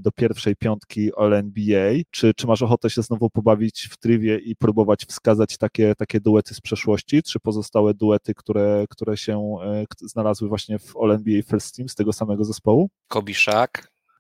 [0.01, 1.95] do pierwszej piątki All-NBA.
[2.11, 6.55] Czy, czy masz ochotę się znowu pobawić w trywie i próbować wskazać takie, takie duety
[6.55, 7.23] z przeszłości?
[7.23, 11.95] Czy pozostałe duety, które, które się e, znalazły właśnie w All NBA First Team z
[11.95, 12.91] tego samego zespołu.
[13.09, 13.71] Kobe Shaq.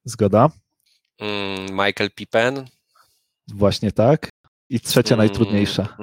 [0.04, 0.50] Zgoda.
[1.18, 2.64] Mm, Michael Pippen.
[3.48, 4.28] Właśnie tak.
[4.68, 5.96] I trzecia mm, najtrudniejsza.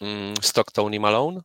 [0.00, 1.40] Mm, Stockton i Malone?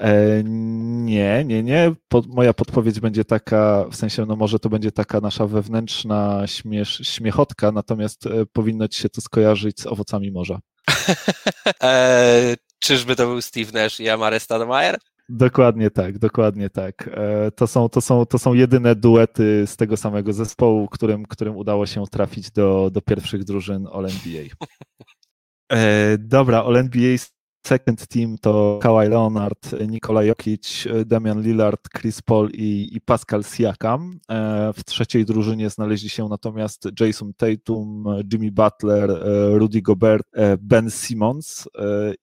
[0.00, 1.94] E, nie, nie, nie.
[2.28, 7.72] moja podpowiedź będzie taka, w sensie, no może to będzie taka nasza wewnętrzna śmiesz, śmiechotka,
[7.72, 10.60] natomiast e, powinno ci się to skojarzyć z owocami morza.
[11.82, 14.98] e, Czyżby to był Steve Nash i Amare Stoudemire?
[15.28, 17.10] Dokładnie tak, dokładnie tak.
[17.12, 21.56] E, to są, to, są, to są jedyne duety z tego samego zespołu, którym, którym
[21.56, 24.44] udało się trafić do, do pierwszych drużyn All-NBA.
[25.72, 27.16] E, dobra, All-NBA
[27.66, 34.18] second team to Kawhi Leonard, Nikola Jokic, Damian Lillard, Chris Paul i, i, Pascal Siakam.
[34.30, 40.56] E, w trzeciej drużynie znaleźli się natomiast Jason Tatum, Jimmy Butler, e, Rudy Gobert, e,
[40.56, 41.68] Ben Simmons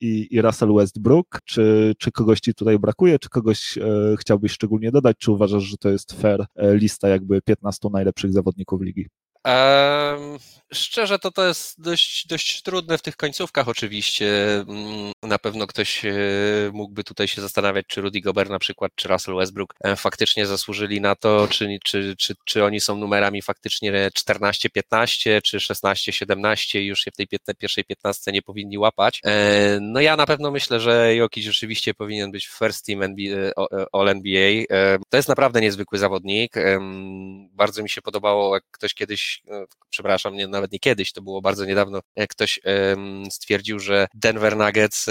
[0.01, 1.39] i, i Russell Westbrook.
[1.45, 3.79] Czy, czy kogoś ci tutaj brakuje, czy kogoś
[4.19, 9.07] chciałbyś szczególnie dodać, czy uważasz, że to jest fair lista jakby 15 najlepszych zawodników ligi?
[10.73, 14.55] Szczerze, to to jest dość, dość trudne w tych końcówkach oczywiście.
[14.59, 16.11] Mm, na pewno ktoś e,
[16.73, 21.01] mógłby tutaj się zastanawiać, czy Rudy Gobert na przykład, czy Russell Westbrook e, faktycznie zasłużyli
[21.01, 26.99] na to, czy, czy, czy, czy oni są numerami faktycznie 14-15, czy 16-17 i już
[26.99, 27.27] się w tej
[27.57, 29.21] pierwszej 15 nie powinni łapać.
[29.25, 33.15] E, no ja na pewno myślę, że Jokic rzeczywiście powinien być first team
[33.93, 34.63] All NBA.
[35.09, 36.53] To jest naprawdę niezwykły zawodnik.
[37.51, 41.41] Bardzo mi się podobało, jak ktoś kiedyś no, przepraszam, nie, nawet nie kiedyś, to było
[41.41, 42.59] bardzo niedawno, ktoś
[43.29, 45.09] stwierdził, że Denver Nuggets,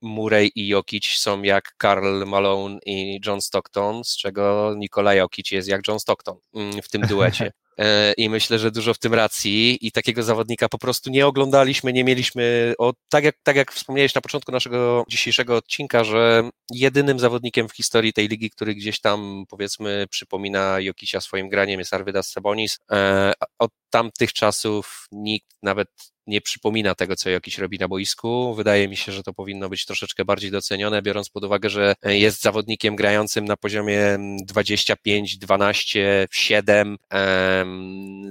[0.00, 5.68] Murray i Jokic są jak Karl Malone i John Stockton, z czego Nikola Jokic jest
[5.68, 7.52] jak John Stockton mm, w tym duecie.
[7.78, 11.92] E, i myślę, że dużo w tym racji i takiego zawodnika po prostu nie oglądaliśmy,
[11.92, 17.18] nie mieliśmy, o, tak, jak, tak jak wspomniałeś na początku naszego dzisiejszego odcinka, że jedynym
[17.18, 22.30] zawodnikiem w historii tej ligi, który gdzieś tam powiedzmy przypomina Jokicia swoim graniem jest Arvidas
[22.30, 22.78] Sabonis.
[22.92, 25.88] E, od tamtych czasów nikt nawet
[26.26, 28.54] nie przypomina tego, co jakiś robi na boisku.
[28.54, 32.42] Wydaje mi się, że to powinno być troszeczkę bardziej docenione, biorąc pod uwagę, że jest
[32.42, 36.96] zawodnikiem grającym na poziomie 25, 12, 7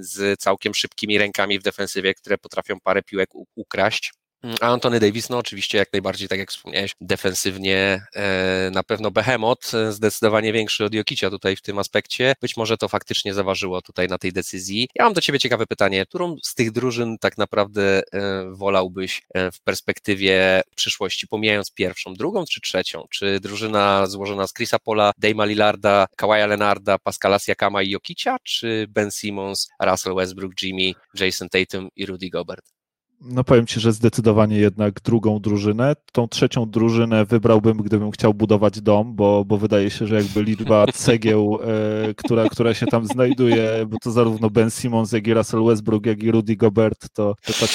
[0.00, 4.12] z całkiem szybkimi rękami w defensywie, które potrafią parę piłek ukraść.
[4.60, 9.74] A Antony Davis, no oczywiście jak najbardziej, tak jak wspomniałeś, defensywnie e, na pewno Behemoth,
[9.74, 12.34] e, zdecydowanie większy od Jokicia tutaj w tym aspekcie.
[12.40, 14.88] Być może to faktycznie zaważyło tutaj na tej decyzji.
[14.94, 19.22] Ja mam do Ciebie ciekawe pytanie, którą z tych drużyn tak naprawdę e, wolałbyś
[19.52, 23.04] w perspektywie przyszłości, pomijając pierwszą, drugą czy trzecią?
[23.10, 28.86] Czy drużyna złożona z Chrisa Pola, Dame'a Lillarda, Kawaja Lenarda, Pascala Siakama i Jokicia, czy
[28.88, 32.75] Ben Simmons, Russell Westbrook, Jimmy, Jason Tatum i Rudy Gobert?
[33.20, 35.96] No powiem Ci, że zdecydowanie jednak drugą drużynę.
[36.12, 40.86] Tą trzecią drużynę wybrałbym, gdybym chciał budować dom, bo, bo wydaje się, że jakby liczba
[40.94, 45.64] cegieł, e, która, która się tam znajduje, bo to zarówno Ben Simmons, jak i Russell
[45.64, 47.70] Westbrook, jak i Rudy Gobert, to, to tak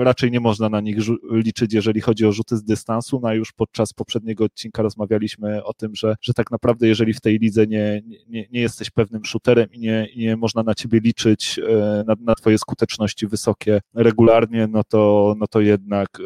[0.00, 0.96] e, raczej nie można na nich
[1.30, 3.20] liczyć, jeżeli chodzi o rzuty z dystansu.
[3.22, 7.20] No a już podczas poprzedniego odcinka rozmawialiśmy o tym, że, że tak naprawdę jeżeli w
[7.20, 11.58] tej lidze nie, nie, nie jesteś pewnym shooterem i nie, nie można na ciebie liczyć,
[11.58, 16.24] e, na, na twoje skuteczności wysokie, regularnie, no to, no to jednak e,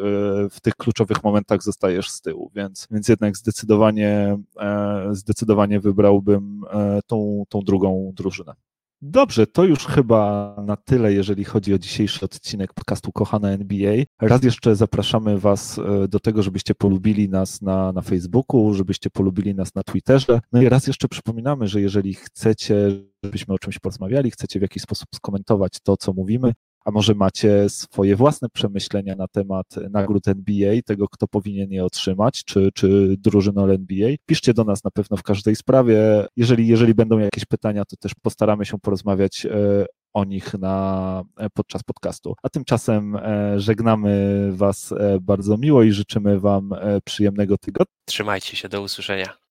[0.49, 6.99] w tych kluczowych momentach zostajesz z tyłu, więc, więc jednak zdecydowanie, e, zdecydowanie wybrałbym e,
[7.07, 8.53] tą, tą drugą drużynę.
[9.01, 14.03] Dobrze, to już chyba na tyle, jeżeli chodzi o dzisiejszy odcinek podcastu Kochana NBA.
[14.21, 19.75] Raz jeszcze zapraszamy Was do tego, żebyście polubili nas na, na Facebooku, żebyście polubili nas
[19.75, 20.39] na Twitterze.
[20.51, 22.75] No i raz jeszcze przypominamy, że jeżeli chcecie,
[23.23, 26.53] żebyśmy o czymś porozmawiali, chcecie w jakiś sposób skomentować to, co mówimy,
[26.87, 32.43] a może macie swoje własne przemyślenia na temat nagród NBA, tego kto powinien je otrzymać,
[32.43, 34.09] czy, czy drużyn NBA.
[34.25, 36.27] Piszcie do nas na pewno w każdej sprawie.
[36.35, 41.49] Jeżeli, jeżeli będą jakieś pytania, to też postaramy się porozmawiać e, o nich na, e,
[41.49, 42.35] podczas podcastu.
[42.43, 46.69] A tymczasem e, żegnamy Was bardzo miło i życzymy Wam
[47.05, 47.93] przyjemnego tygodnia.
[48.05, 49.46] Trzymajcie się, do usłyszenia.